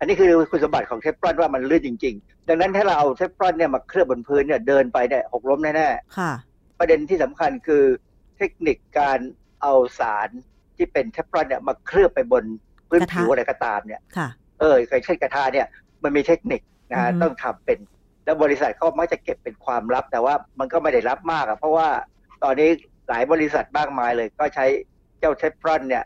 [0.00, 5.88] อืมอันนี้คือคุณสมบัติของเทฟลอนว่ามันลื่นจริง ๆ ดังนั้นถ้าเราเอาเทฟลอนเนี่ยมาเคลือบบนพื้นเนี่ยเดินไปเนี่ยหกล้มแน่
[6.18, 7.84] ค่ะๆประเด็นที่สำคัญคือ
[8.36, 9.18] เทคนิคการ
[9.62, 10.28] เอาสาร
[10.76, 12.44] ที่เป็นเทฟลอนเนี่ยมาเคลือบไปบน
[12.88, 14.28] พื้นกระทะผิวอะไรก็ตามเนี่ยค่ะ
[14.60, 15.66] เออเช่นกระทะเนี่ย
[16.02, 17.78] มันมีเทคนิคนะฮะอือฮึต้องทำเป็น
[18.24, 21.88] แล้วบริษัทเขามักจะเก็บเป็นความลับ แต่ว่ามันก็ไม่ได้ลับมากอะเพราะว่า
[22.44, 22.68] ตอนนี้
[23.08, 24.66] หลายบริษัทมากมายเลย ก็ใช้
[25.18, 26.04] เจ้าเทฟลอนเนี่ย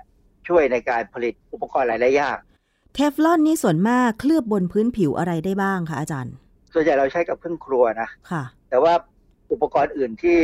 [0.49, 2.37] ช่วยในการผลิตอุปกรณ์หลายๆอย่าง
[2.95, 6.35] เทฟลอนนี่ส่วนมากเคลือบบนพื้นผิวอะไรได้บ้างคะอาจารย์
[6.73, 8.93] ส่วนใหญ่เราใช้กับเครื่องครัวนะค่ะ แต่ว่า
[9.53, 10.39] อุปกรณ์อื่นที่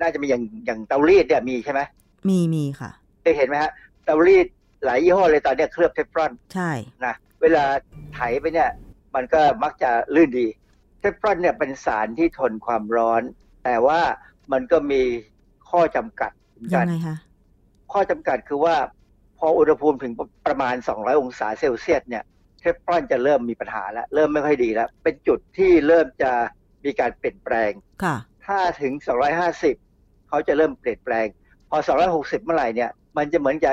[0.00, 1.80] น่าจะมีอย่างอย่างเตารีดเนี่ยมีใช่ไหม
[2.28, 2.90] มีมีค่ะ
[3.22, 3.72] เคยเห็นไหมฮะ
[4.04, 4.46] เตารีด
[4.84, 6.70] หลายยี่ห้อเลยตอนเนี้ยเคลือบเทฟลอนใช่
[7.04, 7.64] นะเวลา
[8.14, 8.70] ไถไปเนี่ย
[9.14, 10.46] มันก็มักจะลื่นดี
[11.00, 13.22] เทฟลอนเนี่ยเป็นสารที่ทนความร้อน
[13.64, 14.00] แต่ว่า
[14.52, 15.02] มันก็มี
[15.70, 17.16] ข้อจำกัดเหมือนยักังนไงคะ
[17.92, 18.76] ข้อจำกัดคือว่า
[19.38, 20.12] พออุณหภูมิถึง
[20.46, 22.24] ประมาณ 200 องศาเซลเซียสเนี่ย
[22.60, 26.32] เทฟลอนจะเริ่มมีปัญหาแล้ว เริ่มไม่ค่อยดีแล้ว เป็นจุดที่เริ่มจะ
[26.84, 27.70] มีการเปลี่ยนแปลง
[28.04, 28.16] ค่ะ
[28.46, 28.92] ถ้าถึง
[29.60, 31.26] 250 เขาจะเริ่มเปลี่ยนแปลง
[31.70, 31.78] พอ
[32.12, 33.70] 260 เมื่อไหร่เนี่ยมันจะเหมือนจะ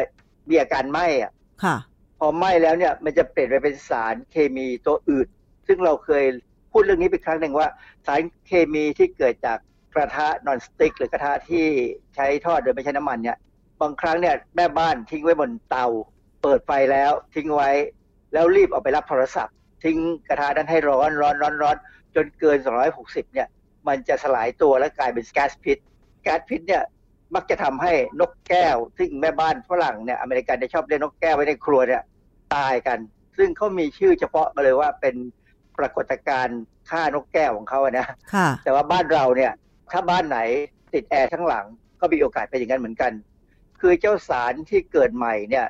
[0.50, 1.32] มีอาการไหม้อะ
[1.64, 1.78] ค่ะ
[2.20, 5.28] พอไหม้แล้วเนี่ยมันจะเปลี่ยนไปเป็นสารเคมีตัวอื่น
[5.68, 6.26] ซึ่งเราเคย
[6.72, 7.68] พูดเรื่องนี้ไปครั้งหนึ่งว่า
[8.06, 9.58] สารเคมีที่เกิดจาก
[9.96, 11.66] กระทะนอนสติ๊กหรือกระทะที่
[12.16, 13.38] ใช้ทอดโดยไม่ใช้น้ำมันเนี่ย
[13.82, 15.86] บางครั้งเนี่ยแม่บ้านทิ้งไว้บนเตา
[16.42, 17.70] เปิดไฟแล้วทิ้งไว้
[18.34, 19.98] แล้วรีบเอาไปรับโทรศัพท์ ทิ้ง
[20.28, 21.78] กระทะนั้นให้ร้อนร้อนร้อนร้อน
[22.16, 22.58] จนเกิน
[22.96, 23.48] 260 เนี่ย
[23.88, 25.78] มันจะสลายตัวและกลายเป็นแก๊สพิษ
[26.24, 26.84] แก๊สพิษเนี่ย
[27.36, 32.02] มักจะทำให้นกแก้ว ซึ่งแม่บ้านฝรั่งเนี่ยอเมริกันจะชอบเลี้ยงนกแก้วไว้ในครัวเนี่ย
[32.56, 33.00] ตายกัน
[33.38, 35.16] ซึ่งเขามีชื่อเฉพาะมาเลยว่าเป็น
[35.78, 36.60] ปรากฏการณ์
[36.90, 39.52] ฆ่านกแก้วของเขาอะนะค่ะแต่ว่าบ้านเราเนี่ย
[39.92, 40.40] ถ้าบ้านไหน
[40.94, 41.66] ติดแอร์ทั้งหลัง
[42.02, 43.12] ก็มีโอกาสเป็นอย่างนั้นเหมือนกัน
[43.82, 45.68] คือเจ้าสารที่เกิดใหม่เนี่ย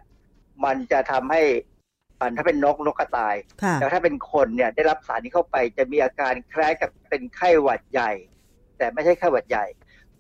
[0.66, 1.42] มันจะทำให้
[2.20, 8.12] อ่าถ้าเป็นนกนกกระตายค่ะแต่ถ้าเป็นคนเนี่ยได้รับสารนี้เข้าไปจะมีอาการคล้ายกับเป็นไข้หวัดใหญ่
[8.78, 9.66] แต่ไม่ใช่ไข้หวัดใหญ่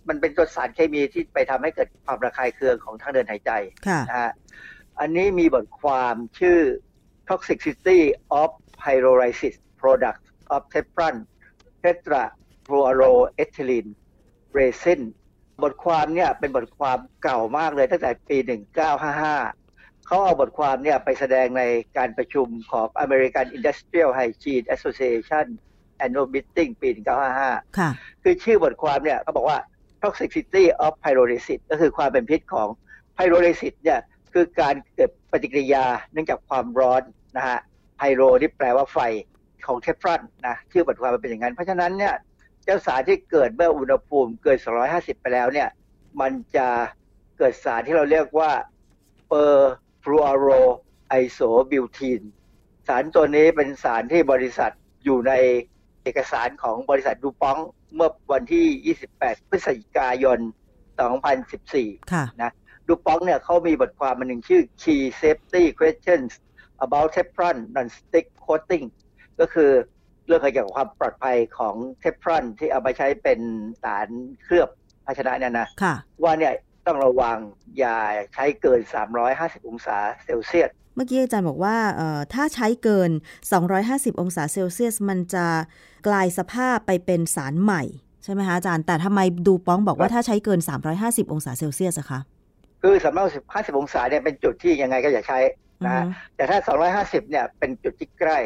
[0.07, 3.51] มันเป็นตัวสารเคมีที่ไปทำให้เกิดความระคายเคืองของทางเดินหายใจ
[3.87, 4.31] ค่ะนะฮะ
[4.99, 6.59] อันนี้มีบทความชื่อ
[7.29, 7.99] Toxicity
[8.41, 8.49] of
[8.81, 11.15] Pyrolysis Products of Teflon
[11.83, 13.91] Tetrafluoroethylene
[14.57, 15.01] Resin
[15.63, 18.37] บทความเนี่ยเป็นบทความเก่ามากเลยตั้งแต่ปี
[19.01, 21.63] 1955 เขาเอาบทความเนี่ยไปแสดงใน
[21.97, 25.45] การประชุมของ American Industrial Hygiene Association
[26.05, 26.89] Annual Meeting ปี
[27.33, 27.91] 1955 ค่ะ
[28.23, 29.59] คือชื่อบทความเนี่ยเขาบอกว่า
[30.01, 32.67] toxicity of pyrolysis ก็คือความเป็นพิษของ
[33.17, 33.99] pyrolysis เนี่ย
[34.33, 37.01] คือการเกิดปฏิกิริยาเนื่องจากความร้อน
[37.37, 37.59] นะฮะ
[37.97, 38.99] ไพโรที่แปลว่าไฟ
[39.67, 42.13] ของเทฟลอนนะชื่อบทความมันเป็นอย่างนั้น เพราะฉะนั้นเนี่ย
[42.65, 44.57] เจ้าสารที่เกิดเมื่ออุณหภูมิเกิน
[44.89, 45.69] 250 ไปแล้วเนี่ย
[46.21, 46.67] มันจะ
[47.37, 48.51] เกิดสารที่เราเรียกว่า
[49.31, 52.25] perfluoroisobutene
[52.87, 54.71] สารตัวนี้เป็นสารที่บริษัท
[55.03, 55.33] อยู่ใน
[56.03, 57.57] เอกสารของบริษัทดูปอง
[57.95, 58.65] เมื่อวันที่
[59.15, 60.39] 28 พฤศจิกายน
[61.25, 62.51] 2014ค่ะนะ
[62.87, 66.31] ดูปองเนี่ยเขามีบทความมันหนึ่งชื่อ Key Safety Questions
[66.85, 68.85] about Teflon Non-Stick Coating
[69.39, 69.71] ก็คือ
[70.27, 73.39] เรื่องเกี่ยวกับความปลอดภัยของเทฟลอนที่เอาไปใช้เป็น
[73.83, 74.07] สาร
[74.43, 74.69] เคลือบ
[75.05, 76.53] ภาชนะเนี่ยนะค่ะว่าเนี่ย
[76.85, 77.37] ต้องระวัง
[77.79, 77.97] อย่า
[78.33, 78.79] ใช้เกิน
[79.23, 81.75] 350 องศาเซลเซียสเมื่อกี้อาจารย์บอกว่า
[82.33, 83.11] ถ้าใช้เกิน
[83.65, 85.45] 250 องศาเซลเซียส มันจะ
[86.07, 87.83] กลายสภาพไปเป็นสารใหม่
[88.23, 90.59] ใช่ไหมคะอาจารย์ แต่ทำไมดูป้องบอกว่าถ้าใช้เกิน
[90.95, 92.19] 350 องศาเซลเซียสอะคะ
[92.81, 93.27] คือสำหรับ
[93.73, 95.39] 50 องศาเนี่ยเป็นจุดที่ยังไงก็อย่าใช้
[95.85, 96.05] นะ
[96.35, 96.57] แต่ถ้า
[96.95, 98.37] 250 เนี่ยเป็นจุดที่ใกล้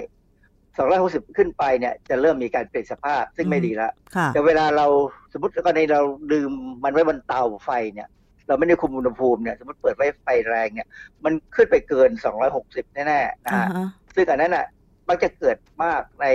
[0.87, 3.91] 260 ขึ้นไปเนี่ยจะเริ่มมีการเปลี่ยนสภาพซึ่งไม่ดีแล้ว
[4.33, 4.87] แต่เวลาเรา
[5.33, 6.01] สมมติกรณีเรา
[6.33, 6.51] ดื่ม
[6.83, 8.07] มันไว้บนเตาไฟเนี่ย
[8.47, 10.87] เราไม่ได้คุมอุณหภูมิเนี่ยสมมติเปิดไว้ไฟแรงเนี่ย
[11.23, 12.09] มันขึ้นไปเกิน
[12.53, 13.67] 260 แน่ๆนะฮะ
[14.15, 14.65] ซึ่งอันนั้นอะ
[15.09, 16.27] มักจะเกิดมากใน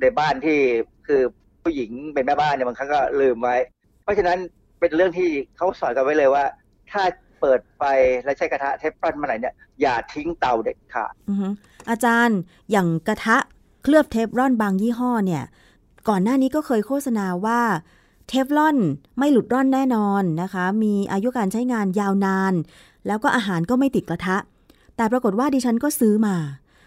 [0.00, 0.58] ในบ้านที่
[1.06, 1.22] คือ
[1.62, 3.56] ผู้หญิงเป็นแม่บ้านเนี่ยบางครั้งก็ลืมไว้
[4.02, 4.38] เพราะฉะนั้น
[4.80, 6.44] เป็นเรื่องที่เขาสอนกันไว้เลยว่า
[6.92, 7.02] ถ้า
[7.40, 7.82] เปิดไฟ
[8.24, 11.14] และใช้กระทะเทฟลอนเมื่อไหร่เนี่ยอย่าทิ้งเตาเด็ดขาด
[11.90, 12.38] อาจารย์
[12.70, 13.36] อย่างกระทะ
[13.88, 15.44] เคลือบเทฟลอนบางยี่ห้อเนี่ย
[16.08, 17.60] ก่อนหน้านี้ก็เคยโฆษณาว่า
[18.28, 18.76] เทฟลอน
[19.18, 22.52] ไม่หลุดร่อนแน่นอนนะคะ มีอายุการใช้งานยาวนาน
[23.06, 24.36] แล้วก็อาหารก็ไม่ติดกระทะ
[24.96, 26.36] แต่ปรากฏว่าดิฉันก็ซื้อมา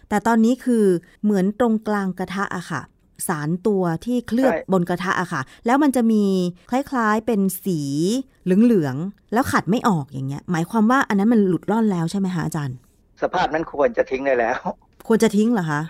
[0.10, 0.86] แต่ตอนนี้คือ
[1.24, 2.82] เหมือนตรงกลางกระทะอะค่ะ
[3.28, 6.24] สารตัวที่เคลือบบนกระทะอะค่ะ แล้วมันจะมี
[6.72, 7.82] คล้ายๆเป็นสี
[8.44, 12.78] เหลืองๆ แล้วขัดไม่ออกอย่างเงี้ย หมายความว่าอันนั้นมันหลุดร่อนแล้วใช่ไหมคะอาจารย์
[13.22, 14.60] สภาพนั้นควรจะทิ้งได้แล้ว
[15.08, 15.82] ควรจะทิ้งเหรอคะ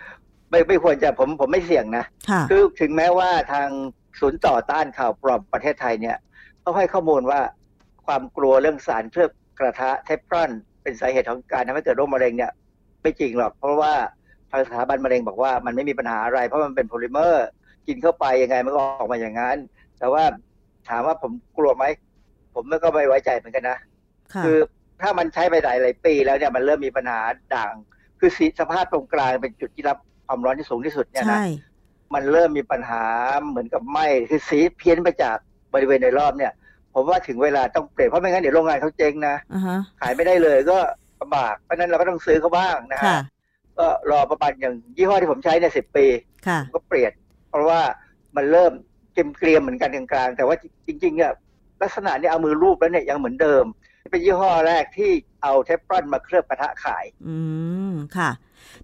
[0.49, 2.05] ไม่ไม่ควรจะผมผมไม่เสี่ยงนะ
[2.49, 3.67] คือถึงแม้ว่าทาง
[4.19, 6.17] ศูนย์ต่อต้านข่าวปลอมประเทศไทยเนี่ย
[6.61, 7.39] เขาให้ข้อมูลว่า
[8.05, 10.51] ความกลัวเรื่องสารเคลือบกระทะเทฟลอน
[10.83, 12.51] เป็นสาเหตุของการทำให้เกิดโรคมะเร็งเนี่ย
[13.01, 13.93] ไม่จริงหรอก เพราะว่า
[14.51, 17.45] ทางสถาบันมะเร็งบอกว่ามันไม่มีปัญหาอะไรเพราะมันเป็นโพลิเมอร์
[17.87, 19.57] กินเข้าไปยังไงมันก็ออกมาอย่างนั้น
[19.99, 20.23] แต่ว่า
[20.89, 21.85] ถามว่าผมกลัวไหม
[22.53, 23.77] ผมไม่ก็ไม่ไว้ใจเหมือนกันนะ
[24.45, 24.57] คือ
[25.01, 27.19] ถ้ามันใช้ไปหลายหลายปีแล้วเนี่ยมันเริ่มมีปัญหา
[27.55, 27.73] ด่าง
[28.19, 29.97] คือสภาพตรงกลางเป็นจุดที่รับ
[30.29, 31.39] ความร้อนที่สูงที่สุดเนี่ยนะ
[32.13, 33.03] มันเริ่มมีปัญหา
[33.49, 33.99] เหมือนกับไหม
[34.29, 35.37] คือสีเพี้ยนไปจาก
[35.73, 36.51] บริเวณในรอบเนี่ย
[36.93, 39.35] ผมว่าถึงเวลาต้องเปลี่ยนเพราะไม่งั้นเดี๋ยวโรงงานเขาเจ๊งนะ
[40.01, 40.77] ขายไม่ได้เลยก็
[41.21, 43.19] ลำบาก เพราะนั้นเราก็ต้องซื้อเขาบ้างนะฮะ
[43.77, 46.05] ก็รอประมาณอย่างยี่ห้อที่ผมใช้เนี่ยสิบปี
[46.73, 47.11] ก็เปลี่ยน
[47.49, 47.81] เพราะว่า
[48.35, 48.71] มันเริ่ม
[49.13, 50.55] เกมเกลียมเหมือนกันกลางๆแต่ว่า
[50.87, 51.31] จริงๆเนี่ย
[51.81, 53.65] ลักษณะนี้เอามือรูปแล้วเนี่ยยังเหมือนเดิม
[54.11, 55.11] เป็นยี่ห้อแรกที่
[55.43, 57.37] เอาเทฟลอนมาเคลือบกระทะขาย อื
[57.89, 58.29] มค่ะ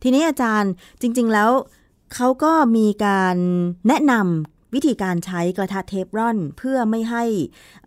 [0.04, 0.72] ทีนี้อาจารย์
[1.02, 1.52] จริง ๆ แล้ว
[2.14, 3.38] เขาก็มีการ
[3.88, 7.24] แนะนำวิธีการใช้กระทะเทฟรอน เพื่อไม่ให้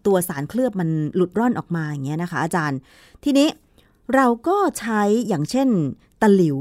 [0.06, 2.78] ตัวสารเคลือบมันหลุดร่อนออกมาอย่างเงี้ยนะคะ อาจารย์
[3.24, 3.48] ทีนี้
[4.14, 5.68] เราก็ใช้อย่างเช่น
[6.22, 6.58] ตะหลิว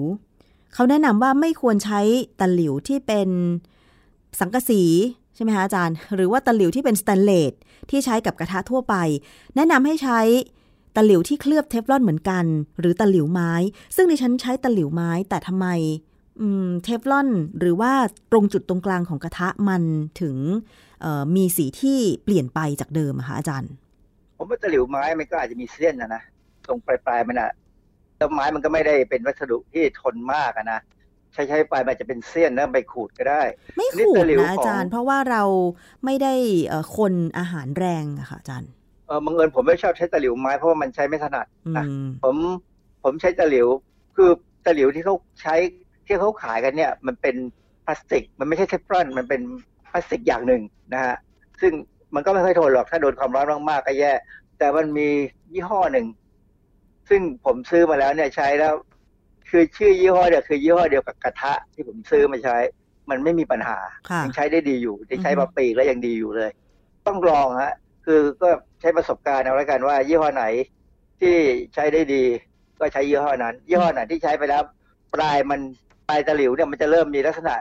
[0.74, 2.02] เขาแนะนำว่าไม่ควรใช้
[2.40, 3.30] ตะหลิวที่เป็น
[4.40, 4.84] สังกะสี
[5.36, 7.54] ใช่ไหมคะอาจารย์ หรือว่าตะหลิวที่เป็นสแตนเลส
[7.90, 8.96] ที่ใช้กับกระทะทั่วไป
[9.56, 10.20] แนะนำให้ใช้
[10.98, 12.46] ตะหลิวที่เคลือบเทฟลอนเหมือนกัน
[12.80, 13.52] หรือตะหลิวไม้
[13.96, 15.68] ซึ่งดิฉันใช้ตะหลิวไม้ แต่ทำไม
[16.84, 17.30] เทฟลอน
[17.60, 17.92] หรือว่า
[18.32, 19.84] ตรงจุดตรงกลางของกระทะมัน
[20.22, 20.36] ถึง
[21.36, 23.72] มีสีที่เปลี่ยนไปจากเดิมอะคะอาจารย์
[24.38, 26.24] ผมว่าตะหลิวไม้มันก็อาจจะมีเส้นนะนะ
[26.68, 27.52] ตรงปลายปลายมันอะ
[28.18, 30.80] แล้วไม้มันก็ไม่ได้เป็นวัสดุที่ทนมากนะ
[31.34, 33.42] ใช้ใช้ไปมันจะเป็นเส้นแล้วไปขูดก็ได้
[33.78, 35.44] ไม่ขูดนะอาจารย์ เพราะว่าเรา
[36.06, 36.34] ไม่ได้
[36.98, 38.72] คนอาหารแรงอะค่ะอาจารย์
[39.08, 41.48] เออบังเอิญผมไม่ชอบใช้ตะหลิวไม้เพราะว่ามันใช้ไม่ถนัด
[41.78, 41.86] นะ
[42.24, 42.36] ผม
[43.04, 43.68] ผมใช้ตะหลิว
[44.16, 44.30] คือ
[44.66, 45.56] ตะหลิวที่เขาใช้
[46.06, 47.36] ที่เขาขายกันเนี่ย มันเป็น
[47.86, 49.42] พลาสติก มันไม่ใช่เทฟลอนมันเป็น
[49.92, 50.62] พลาสติกอย่างหนึ่ง
[50.94, 51.16] นะฮะ
[51.62, 51.74] ซึ่ง
[52.16, 54.12] มันก็ไม่ค่อยทนหรอกถ้าโดนความร้อนมากๆก็แย่
[54.58, 55.08] แต่มันมี
[55.52, 56.06] ยี่ห้อหนึ่ง
[57.10, 58.74] ซึ่งผมซื้อมาแล้วเนี่ยใช้แล้ว
[59.50, 62.58] คือชื่อยี่ห้อเดียวคือยี่ห้อเดียวกับกระทะที่ผมซื้อมาใช้
[63.10, 63.78] มันไม่มีปัญหา
[64.24, 66.52] ยังใช้ได้ดีอยู่ที่ใช้มาปีแล้วยังดีอยู่เลย
[67.08, 67.74] ต้องลองฮะ
[68.08, 68.50] คือก็
[68.82, 70.46] ใช้ประสบการณ์เอาแล้วกันว่า ยี่ห้อไหน
[71.22, 71.36] ที่
[71.74, 72.24] ใช้ได้ดี
[72.80, 74.62] ก็ใช้ยี่ห้อนั้น ยี่ห้อไหนที่ใช้ไปแล้ว
[75.16, 75.60] ปลายมัน
[76.08, 77.54] ปลายตะหลิวเนี่ยมันจะเริ่มมีลักษณะ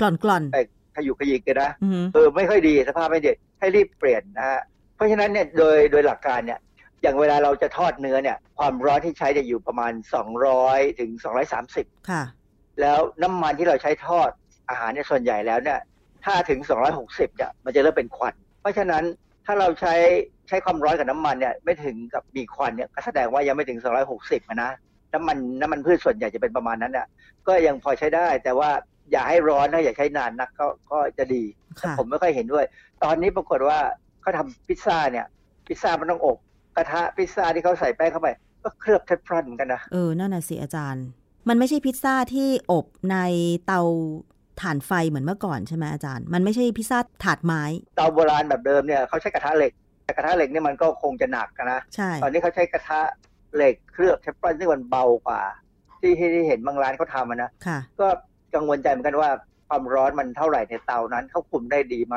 [0.00, 0.58] กล่อนกล่อนไป
[0.96, 1.70] ขยุกขยิกกันนะ
[2.14, 4.60] เออไม่ค่อยดีสภาพไม่ดีให้รีบเปลี่ยนนะฮะ
[4.96, 6.60] เพราะฉะนั้นเนี่ยโดยโดยหลักการเนี่ย
[7.02, 12.22] อย่างเวลาเราจะทอดเนื้อเนี่ย ความร้อนที่ใช้จะอยู่ประมาณสองร้อยถึงสองร้อยสามสิบค่ะ
[12.80, 14.30] แล้วน้ำมันที่เราใช้ทอด
[14.68, 15.78] อาหารเนี่ยส่วนใหญ่แล้วเนี่ย
[16.24, 19.04] ถ้าถึงสองร้อยหกสิบเนี่ยมันจะเริ่มเป็นควัน เพราะฉะนั้น
[19.46, 19.94] ถ้าเราใช้
[20.48, 23.78] ใช้ความร้อนกับน้ำมันเนี่ยไม่ถึงกับมีควันเนี่ยก็แสดงว่ายังไม่ถึง
[24.16, 24.70] 260นะ
[25.14, 27.06] น้ำมันน้ำมันพืชส่วนใหญ่จะเป็นประมาณนั้นเนี่ย
[27.46, 28.70] ก็ยังพอใช้ได้ แต่ว่า
[29.10, 31.42] อย่าให้ร้อนนะอย่าใช้นานนักก็ก็จะดี
[31.98, 32.64] ผมไม่ค่อยเห็นด้วย
[33.02, 33.78] ตอนนี้ปรากฏว่า
[34.20, 35.26] เขาทาพิซซ่าเนี่ย
[35.66, 36.36] พิซซ่ามันต้องอบ
[36.76, 38.28] กระทะพิซซ่าที่เขาใส่แป้งเข้าไป
[38.62, 41.06] ก็เคลือบเทฟลอนกันนะเออนั่นน่ะสิอาจารย์
[41.48, 43.18] มันไม่ใช่พิซซ่าที่อบใน
[43.66, 43.80] เตา
[44.60, 47.62] ถ่านไฟเหมือนเมื่อก่อนใช่ไหมอาจารย์ มันไม่ใช่พิซซ่าถาดไม้
[47.96, 49.72] เตาโบราณแบบเดิมเนี่ยเขาใช้กระทะเหล็ก
[50.04, 53.00] แต่กระทะเหล็กเนี่ยมันก็คงจะหนักนะ ใช่ ตอนนี้เขาใช้กระทะ
[53.56, 55.42] เหล็กเคลือบเทฟลอนซึ่งมันเบากว่า
[56.00, 57.50] ที่ที่เห็นบางร้านเขาทำนะ
[58.00, 58.08] ก็
[58.54, 59.30] กังวลใจเหมือนกันว่า
[59.68, 62.16] ความร้อนมันเท่าไหร่ในเตานั้นเขาคุมได้ดีไหม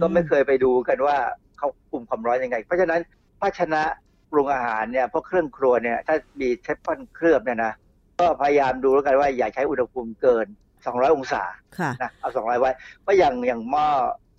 [0.00, 1.16] ก็ไม่เคยไปดูกันว่า
[1.58, 3.00] เขาคุมความร้อนยังไง เพราะฉะนั้น
[3.40, 3.82] ภาชนะ
[4.30, 7.72] ปรุงอาหารเนี่ยพวกเครื่องครัวเนี่ยถ้ามีเทฟลอนเคลือบเนี่ยนะ
[8.20, 10.46] ก็พยายามดูแล้วกันว่าอย่าใช้อุณหภูมิเกิน
[10.94, 11.42] 200องศา
[11.78, 12.70] ค่ะนะเอา200ไว้
[13.02, 13.86] เพราะอย่างอย่างหม้อ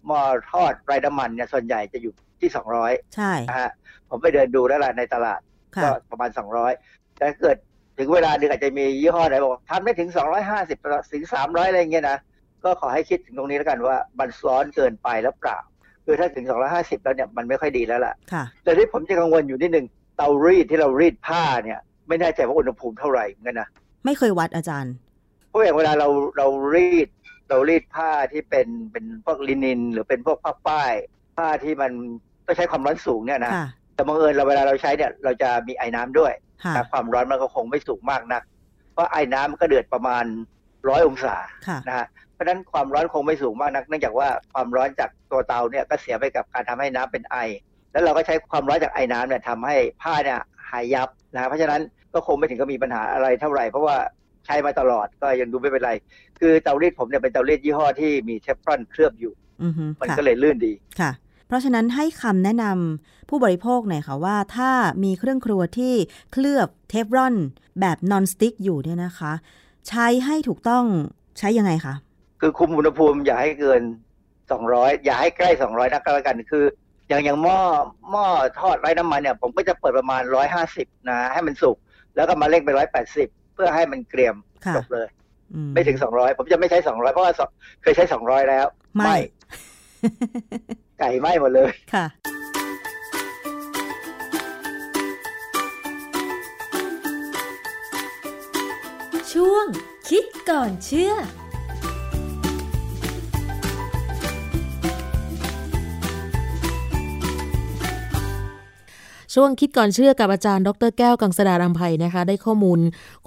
[0.07, 0.19] หม้อ
[0.51, 2.49] ทอดไร้น้ำมันเนี่ยส่วนใหญ่จะอยู่ที่
[2.81, 3.71] 200ใช่นะฮะ
[4.09, 5.41] ผมไปเดินดูแล้วล่ะในตลาด
[5.75, 6.29] ค่ะก็ประมาณ
[6.73, 7.57] 200แต่ถ้าเกิด
[7.97, 10.09] ถึงเวลาหนึ่งอาจจะมียี่ห้อไหนบอกทำได้ถึง
[10.55, 12.17] 250ถึง300อะไรอย่างเงี้ยนะ
[12.63, 15.57] ก็ขอให้คิดถึงตรงนี้แล้วกันว่ามันร้อนเกินไปแล้วเปล่า
[16.05, 16.45] คือถ้าถึง
[16.75, 19.85] 250 แล้วเนี่ยมันไม่ค่อยดีแล้วล่ะค่ะแต่ที่ผมจะกังวลอยู่นิดนึง
[20.17, 23.67] เตารีดที่เรารีดผ้าเนี่ย ไม่แน่ใจว่าอุณหภูมิเท่าไหร่เหมือนกันนะ
[24.05, 25.06] ไม่เคยวัดอาจารย์เพ
[25.57, 27.07] ราะอย่างเวลาเราเรารีด
[27.49, 30.93] เรารีดผ้าที่เป็นเป็นพวกลินิน หรือเป็นพวกผ้าฝ้าย
[31.37, 31.91] ผ้าที่มัน
[32.45, 36.33] ต้องใช้ความร้อนสูงเนี่ยนะค่ะแต่บังเอิญเราเวลาเราใช้เนี่ยเราจะมีไอ้น้ำด้วย
[36.63, 38.43] ค่ะแต่ความร้อนมันก็คงไม่สูงมากนัก
[38.93, 40.25] เพราะไอ้น้ำมันก็เดือดประมาณ
[40.89, 41.35] ร้อยองศา
[41.67, 47.37] ค่ะนะฮะเพราะฉะนั้นความร้อนคงไม่สูงมากนัก เนื่องจากว่าความร้อนจากตัวเตาเนี่ยก็เสียไปกับการทำให้น้ำเป็นไอ
[47.91, 50.39] แล้วเราก็ใช้ความร้อนจากไอ้น้ำเนี่ยทำให้ผ้าเนี่ย
[50.69, 51.81] หายยับนะฮะเพราะฉะนั้น
[52.13, 53.97] ก็คงไม่ถึงกับมีปัญหาอะไรเท่าไหร่เพราะว่า
[54.47, 55.91] ใช้มาตลอดก็ยังดูไม่เป็นไร
[56.39, 59.33] คือเตารีดผมเนี่ยเป็นเตารีดยี่ห้อที่มีเทฟลอนเคลือบอยู่
[59.63, 61.11] อือฮึมันค่ะก็เลยลื่นดีค่ะ
[61.47, 64.71] เพราะฉะนั้นให้คำแนะนำผู้บริโภคหน่อยค่ะว่าถ้า
[65.03, 65.93] มีเครื่องครัวที่
[66.31, 67.35] เคลือบเทฟรอน
[67.79, 69.33] แบบนอนสติ๊กอยู่เนี่ยนะคะ
[69.89, 70.85] ใช้ให้ถูกต้อง
[71.39, 71.93] ใช้ยังไงคะ
[72.41, 73.81] คือคุมอุณหภูมิอย่าให้เกิน
[74.43, 76.65] 200อย่าให้ใกล้200นักก็แล้วกันคือ
[77.07, 77.59] อย่างอย่างหม้อ
[78.11, 78.25] หม้อ
[78.59, 80.21] ทอดไร้น้ำมันเนี่ย ผมก็จะเปิดประมาณ
[80.65, 81.77] 150นะ ให้มันสุก
[82.15, 82.69] แล้วก็มาเร่งไป
[83.13, 84.35] 180 เพื่อให้มันเกรียม
[84.65, 85.07] ค่ะจบเลย
[85.53, 87.41] อืมไม่ถึง200ผมจะไม่ใช้200เพราะว่าส
[87.81, 89.15] เคยใช้200แล้ว ไม่
[90.99, 92.05] ไก่ไหม้หมดเลยค่ะ
[99.33, 99.65] ช่วง
[100.09, 101.13] คิดก่อนเชื่อ
[109.39, 112.79] ช่วงคิดก่อนเชื่อกับอาจารย์ ดรแก้วกังสดารำไพนะคะ ได้ข้อมูล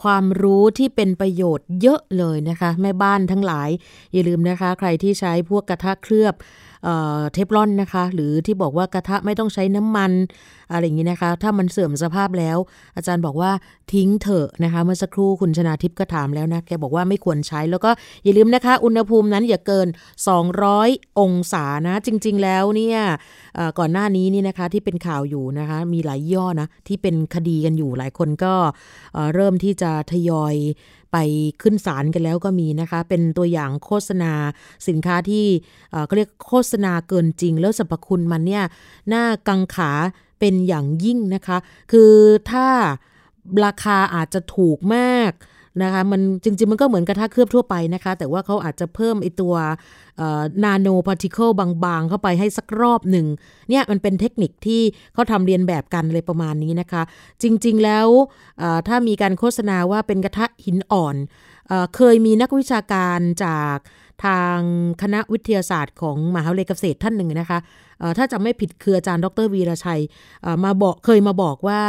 [0.02, 3.68] ความรู้ที่เป็นประโยชน์เยอะเลยนะคะ แม่บ้านทั้งหลาย
[4.12, 6.34] อย่าลืมนะคะ ใครที่ใช้พวกกระทะเคลือบ
[7.32, 10.12] เทฟลอนนะคะ หรือที่บอกว่ากระทะไม่ต้องใช้น้ำมัน
[10.72, 12.58] อะไรอย่างนี้นะคะ ถ้ามันเสื่อมสภาพแล้ว
[12.96, 13.50] อาจารย์บอกว่า
[13.92, 17.90] ทิ้งเถอะนะคะ เมื่อสักครู่คุณชนาทิพย์ก็ถามแล้วนะแกบอกว่าไม่ควรใช้แล้วก็
[18.24, 19.88] อย่าลืมนะคะ อุณหภูมินั้นอย่าเกิน
[20.52, 22.98] 200 องศานะ จริง ๆ แล้วเนี่ย
[23.78, 28.54] ก่อนหน้านี้นี่นะคะที่เป็นข่าวอยู่นะคะ มีหลายย่อนะที่เป็นคดีกันอยู่หลายคนก็
[29.34, 30.54] เริ่มที่จะทยอย
[31.12, 31.16] ไป
[31.62, 34.32] ขึ้นศาลกันแล้วก็มีนะคะ เป็นตัวอย่างโฆษณา
[34.88, 35.46] สินค้าที่
[35.90, 38.64] เอ่อเขาเรียกโฆษณาเกินจริง แล้วสรรพคุณมันเนี่ย
[39.12, 39.92] น่ากังขา
[40.40, 41.58] เป็นอย่างยิ่งนะคะ
[41.92, 42.12] คือ
[42.50, 42.68] ถ้า
[43.64, 45.32] ราคาอาจจะถูกมาก
[45.82, 49.54] นะคะมันจริง ๆ มันก็เหมือนกระทะเคลือบทั่วไปนะคะ แต่ว่าเขาอาจจะเพิ่มไอตัว
[50.64, 51.48] นาโนพาร์ติเคิล
[51.84, 53.26] บางๆ เข้าไปให้สักรอบหนึ่ง
[53.68, 54.82] เนี่ยมันเป็นเทคนิคที่
[55.14, 57.02] เขาทำเรียนแบบกันเลยประมาณนี้นะคะ
[57.42, 58.06] จริงๆแล้ว
[58.88, 61.16] ถ้ามีการโฆษณาว่าเป็นกระทะหินอ่อน
[61.68, 63.76] เอเคยมีนักวิชาการจาก
[64.24, 64.58] ทาง
[65.02, 67.58] คณะวิทยาศาสตร์ของมหาวิทยาลัยเกษตรท่านหนึ่งนะคะ
[68.18, 70.02] ถ้าจำไม่ผิดคืออาจารย์ดรวีระชัย
[70.64, 71.80] มาบอกเคยมาบอกว่า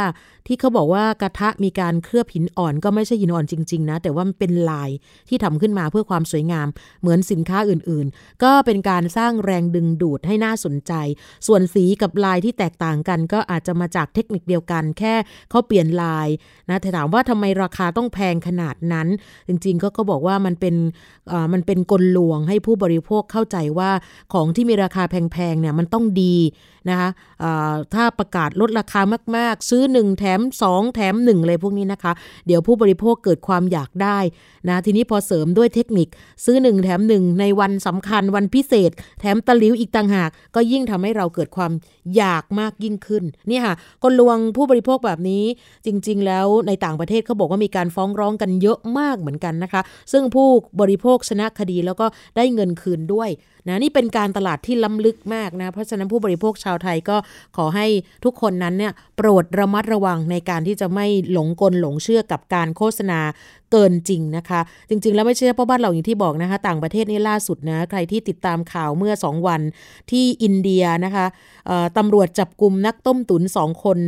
[0.48, 4.90] ที่เขาบอกว่ากระทะมีการเคลือบหินอ่อนก็ไม่ใช่หินอ่อนจริง ๆ นะ แต่ว่ามันเป็นลาย
[5.28, 6.66] ที่ทำขึ้นมาเพื่อความสวยงาม
[7.00, 10.92] เหมือนสินค้าอื่นๆ ก็เป็นการสร้างแรงดึงดูดให้น่าสนใจ
[11.46, 15.14] ส่วนสีกับลายที่แตกต่างกัน ก็อาจจะมาจากเทคนิคเดียวกัน แค่
[15.50, 16.28] เขาเปลี่ยนลาย
[16.70, 19.08] นะแต่ถามว่าทำไมราคาต้องแพงขนาดนั้น
[19.48, 20.74] จริงๆก็ก็บอกว่ามันเป็น
[21.52, 23.90] มันเป็นกลลวงให้ผู้บริโภคเข้าใจว่า
[24.32, 26.34] ของที่มีราคาแพงๆเนี่ยมันต้องดี
[26.90, 27.08] นะคะ
[27.94, 29.00] ถ้าประกาศลดราคา
[29.36, 32.12] มาก ๆ ซื้อ 1 แถม 2 แถม1เลยพวกนี้นะคะ
[32.46, 34.18] เดี๋ยวผู้บริโภคเกิดความอยากได้
[34.68, 36.08] นะทีนี้พอเสริมด้วยเทคนิค
[36.44, 41.72] ซื้อ 1 แถม 1 ในวันสำคัญวันพิเศษ แถมตะลิวอีกต่างหาก ก็ยิ่งทำให้เราเกิดความ
[42.16, 45.44] อยากมากยิ่งขึ้นนี่ค่ะกลลวงผู้บริโภคแบบนี้
[45.86, 50.48] จริง ๆ แล้วในต่างประเทศเขาบอกว่ามีการฟ้องร้องกันเยอะมากเหมือนกันนะคะ ซึ่งผู้
[50.80, 52.06] บริโภคชนะคดีแล้วก็
[52.36, 53.30] ได้เงินคืนด้วย
[53.68, 57.16] นะนี่เป็นการตลาดที่ล้ำลึกมากนะเพราะฉะนั้นผู้บริโภคชาวาวไทยก็
[57.56, 57.86] ขอให้
[58.24, 63.20] ทุกคนนั้นเนี่ยโปรดระมัดระวังในการที่จะไม่หลงกลหลงเชื่อกับการโฆษณา
[63.72, 69.60] เกินจริงนะคะ จริง ๆ แล้วไม่ใช่เฉพาะบ้านเราอย่างที่บอกนะคะ ต่างประเทศนี่ล่าสุดนะ ใครที่ติดตามข่าวเมื่อ 2 วัน
[70.10, 71.26] ที่อินเดียนะคะ
[71.96, 73.98] ตำรวจจับกลุ่มนักต้มตุ๋นสองคน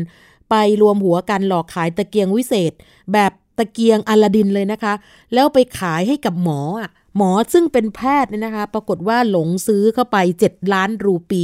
[0.51, 2.73] ไปรวมหัวกันหลอกขายตะเกียงวิเศษ
[3.13, 4.95] แบบตะเกียงอลาดินเลยนะคะ
[5.35, 11.43] แล้วไปขายให้กับหมออะ หมอซึ่งเป็นแพทย์เนี่ยนะคะ ปรากฏว่าหลงซื้อเข้าไป 7 ล้านรูปี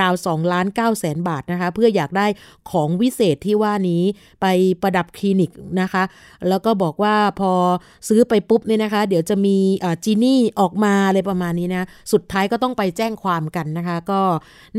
[0.00, 2.26] ราวๆ2ล้าน9แสนบาทนะคะ เพื่ออยากได้
[2.70, 4.02] ของวิเศษที่ว่านี้
[4.40, 4.46] ไป
[4.82, 6.02] ประดับคลินิกนะคะ
[6.48, 7.52] แล้วก็บอกว่าพอ
[8.08, 9.56] ซื้อไปปุ๊บเนี่ยนะคะ เดี๋ยวจะมี
[10.04, 14.20] จีนี่ออกมาอะไรประมาณนี้นะสุดท้ายก็ต้องไปแจ้งความกันนะคะ ก็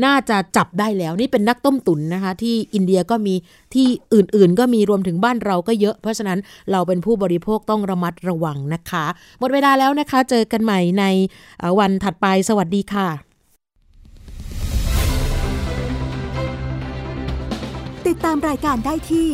[0.04, 3.34] น่าจะจับได้แล้วนี่เป็นนักต้มตุ๋นนะคะ ที่อินเดียก็มี
[3.74, 6.38] ที่อื่นๆ ก็มีรวมถึงบ้านเราก็เยอะ เพราะฉะนั้น
[6.72, 9.04] เราเป็นผู้บริโภคต้องระมัดระวังนะคะ
[9.40, 11.04] หมดเวลาแล้วนะนะคะ เจอกันใหม่ใน
[11.78, 13.08] วันถัดไปสวัสดีค่ะ
[18.06, 19.28] ติดตามรายการได้ที่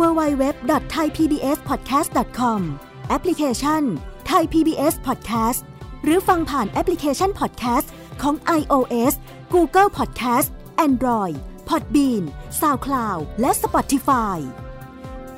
[0.00, 2.60] www.thaipbspodcast.com
[3.08, 3.82] แอปพลิเคชัน
[4.30, 5.60] Thai PBS Podcast
[6.04, 7.86] หรือฟังผ่านแอปพลิเคชัน Podcast
[8.22, 9.14] ของ iOS
[9.54, 10.48] Google Podcast
[10.86, 11.36] Android
[11.68, 12.22] Podbean
[12.60, 14.38] SoundCloud และ Spotify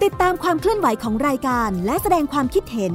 [0.03, 2.95] ติดตามความเคลื่อนไหวของรายการและแสดงความคิดเห็น